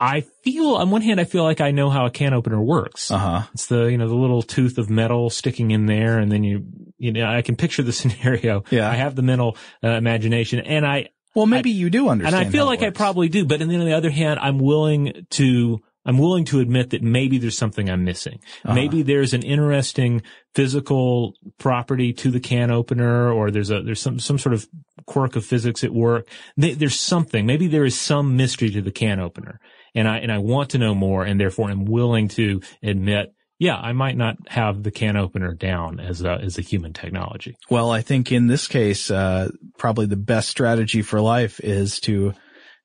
[0.00, 3.10] I feel, on one hand, I feel like I know how a can opener works.
[3.10, 3.42] Uh huh.
[3.54, 6.66] It's the, you know, the little tooth of metal sticking in there and then you,
[6.98, 8.62] you know, I can picture the scenario.
[8.70, 8.88] Yeah.
[8.88, 11.08] I have the mental uh, imagination and I,
[11.38, 12.34] well, maybe I, you do understand.
[12.34, 15.26] And I feel like I probably do, but then on the other hand, I'm willing
[15.30, 18.40] to, I'm willing to admit that maybe there's something I'm missing.
[18.64, 18.74] Uh-huh.
[18.74, 20.22] Maybe there's an interesting
[20.56, 24.66] physical property to the can opener or there's a, there's some, some sort of
[25.06, 26.28] quirk of physics at work.
[26.56, 27.46] There's something.
[27.46, 29.60] Maybe there is some mystery to the can opener
[29.94, 33.76] and I, and I want to know more and therefore I'm willing to admit yeah,
[33.76, 37.56] I might not have the can opener down as a, as a human technology.
[37.68, 42.34] Well, I think in this case, uh, probably the best strategy for life is to,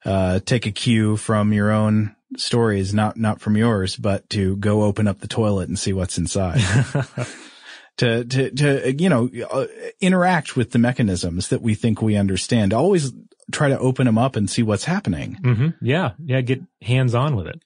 [0.03, 4.84] uh, take a cue from your own stories, not, not from yours, but to go
[4.84, 6.59] open up the toilet and see what's inside.
[7.97, 9.67] to, to, to, you know, uh,
[10.01, 12.74] interact with the mechanisms that we think we understand.
[12.74, 13.13] Always
[13.51, 15.38] try to open them up and see what's happening.
[15.43, 15.86] Mm-hmm.
[15.86, 16.13] Yeah.
[16.26, 16.41] Yeah.
[16.41, 17.61] Get hands on with it.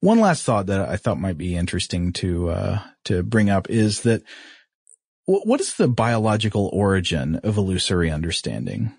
[0.00, 4.02] One last thought that I thought might be interesting to, uh, to bring up is
[4.02, 4.22] that
[5.26, 8.94] what is the biological origin of illusory understanding?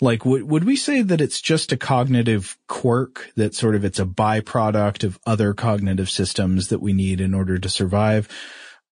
[0.00, 3.98] Like, would, would we say that it's just a cognitive quirk that sort of it's
[3.98, 8.28] a byproduct of other cognitive systems that we need in order to survive?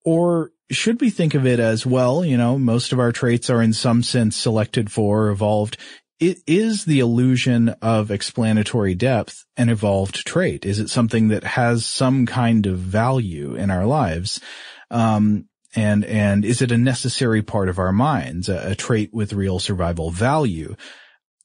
[0.04, 3.62] Or should we think of it as, well, you know, most of our traits are
[3.62, 5.76] in some sense selected for, evolved
[6.20, 10.66] it is the illusion of explanatory depth an evolved trait?
[10.66, 14.40] Is it something that has some kind of value in our lives?
[14.90, 19.32] Um, and, and is it a necessary part of our minds, a, a trait with
[19.32, 20.76] real survival value?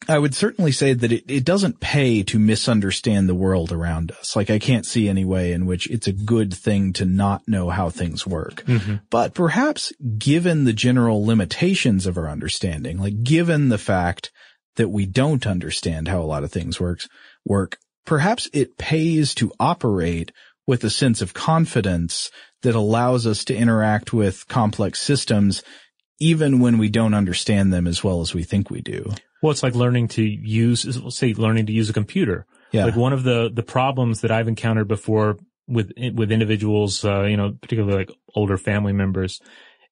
[0.08, 4.36] I would certainly say that it, it doesn't pay to misunderstand the world around us.
[4.36, 7.70] Like I can't see any way in which it's a good thing to not know
[7.70, 8.64] how things work.
[8.66, 8.96] Mm-hmm.
[9.10, 14.32] But perhaps given the general limitations of our understanding, like given the fact
[14.76, 17.08] that we don't understand how a lot of things works,
[17.46, 20.32] work, perhaps it pays to operate
[20.68, 22.32] with a sense of confidence
[22.64, 25.64] that allows us to interact with complex systems
[26.20, 29.12] even when we don't understand them as well as we think we do.
[29.42, 32.46] Well, it's like learning to use, let's say learning to use a computer.
[32.72, 32.86] Yeah.
[32.86, 37.38] Like one of the, the problems that I've encountered before with, with individuals, uh, you
[37.38, 39.42] know, particularly like older family members,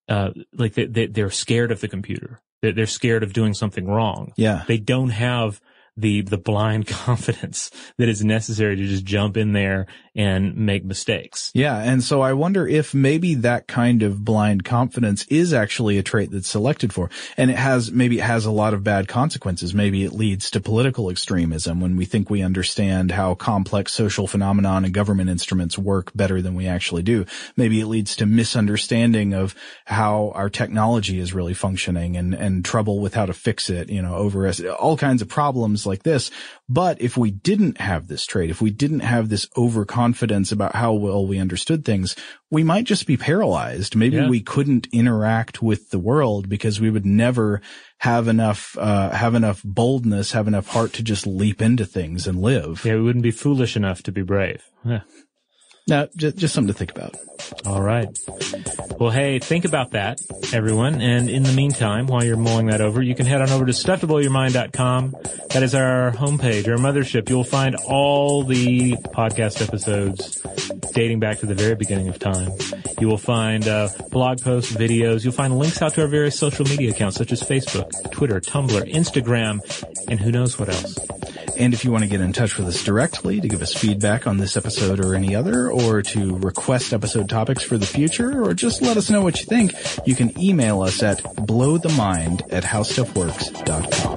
[0.10, 2.42] uh, like they, they, they're scared of the computer.
[2.72, 4.34] They're scared of doing something wrong.
[4.36, 4.64] Yeah.
[4.68, 5.62] They don't have
[5.96, 11.52] the, the blind confidence that is necessary to just jump in there and make mistakes.
[11.54, 11.78] Yeah.
[11.78, 16.30] And so I wonder if maybe that kind of blind confidence is actually a trait
[16.32, 17.10] that's selected for.
[17.36, 19.74] And it has, maybe it has a lot of bad consequences.
[19.74, 24.86] Maybe it leads to political extremism when we think we understand how complex social phenomenon
[24.86, 27.26] and government instruments work better than we actually do.
[27.58, 33.00] Maybe it leads to misunderstanding of how our technology is really functioning and, and trouble
[33.00, 36.32] with how to fix it, you know, over all kinds of problems like this.
[36.70, 40.94] But if we didn't have this trait, if we didn't have this overconfidence about how
[40.94, 42.16] well we understood things,
[42.50, 43.96] we might just be paralyzed.
[43.96, 44.30] Maybe Yeah.
[44.30, 47.62] we couldn't interact with the world because we would never
[48.00, 52.42] have enough, uh, have enough boldness, have enough heart to just leap into things and
[52.42, 52.84] live.
[52.86, 54.62] Yeah, we wouldn't be foolish enough to be brave.
[54.86, 55.02] Yeah.
[55.86, 57.18] No, just, just something to think about.
[57.66, 58.08] All right.
[59.00, 60.22] Well, hey, think about that,
[60.54, 61.02] everyone.
[61.02, 63.74] And in the meantime, while you're mulling that over, you can head on over to
[63.74, 65.16] stufftoblowyourmind.com.
[65.50, 67.28] That is our homepage, our mothership.
[67.28, 70.42] You'll find all the podcast episodes
[70.94, 72.52] dating back to the very beginning of time.
[73.02, 75.26] You will find uh, blog posts, videos.
[75.26, 78.90] You'll find links out to our various social media accounts such as Facebook, Twitter, Tumblr,
[78.94, 79.60] Instagram,
[80.08, 80.98] and who knows what else.
[81.58, 84.26] And if you want to get in touch with us directly to give us feedback
[84.26, 88.54] on this episode or any other, or to request episode topics for the future, or
[88.54, 89.74] just let us know what you think,
[90.06, 94.14] you can email us at blowthemind at howstuffworks.com.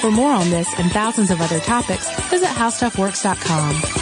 [0.00, 4.01] For more on this and thousands of other topics, visit howstuffworks.com.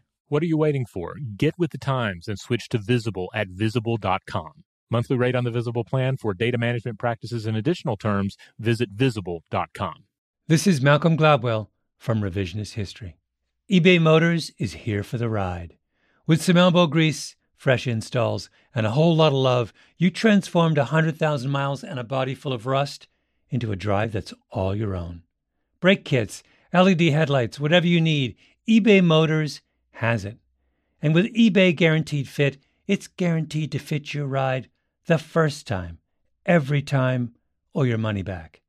[0.31, 1.17] What are you waiting for?
[1.35, 4.63] Get with the times and switch to Visible at visible.com.
[4.89, 10.05] Monthly rate on the Visible plan for data management practices and additional terms, visit visible.com.
[10.47, 11.67] This is Malcolm Gladwell
[11.97, 13.17] from Revisionist History.
[13.69, 15.75] eBay Motors is here for the ride.
[16.25, 21.51] With some elbow grease, fresh installs, and a whole lot of love, you transformed 100,000
[21.51, 23.09] miles and a body full of rust
[23.49, 25.23] into a drive that's all your own.
[25.81, 26.41] Brake kits,
[26.73, 29.59] LED headlights, whatever you need, eBay Motors
[29.93, 30.37] has it.
[31.01, 32.57] And with eBay Guaranteed Fit,
[32.87, 34.69] it's guaranteed to fit your ride
[35.05, 35.99] the first time,
[36.45, 37.33] every time,
[37.73, 38.61] or your money back.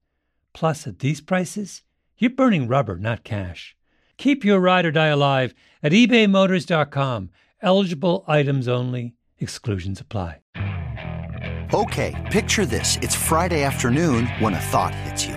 [0.53, 1.83] Plus, at these prices,
[2.19, 3.77] you're burning rubber, not cash.
[4.17, 7.31] Keep your ride or die alive at ebaymotors.com.
[7.61, 10.41] Eligible items only, exclusions apply.
[11.75, 12.99] Okay, picture this.
[13.01, 15.37] It's Friday afternoon when a thought hits you.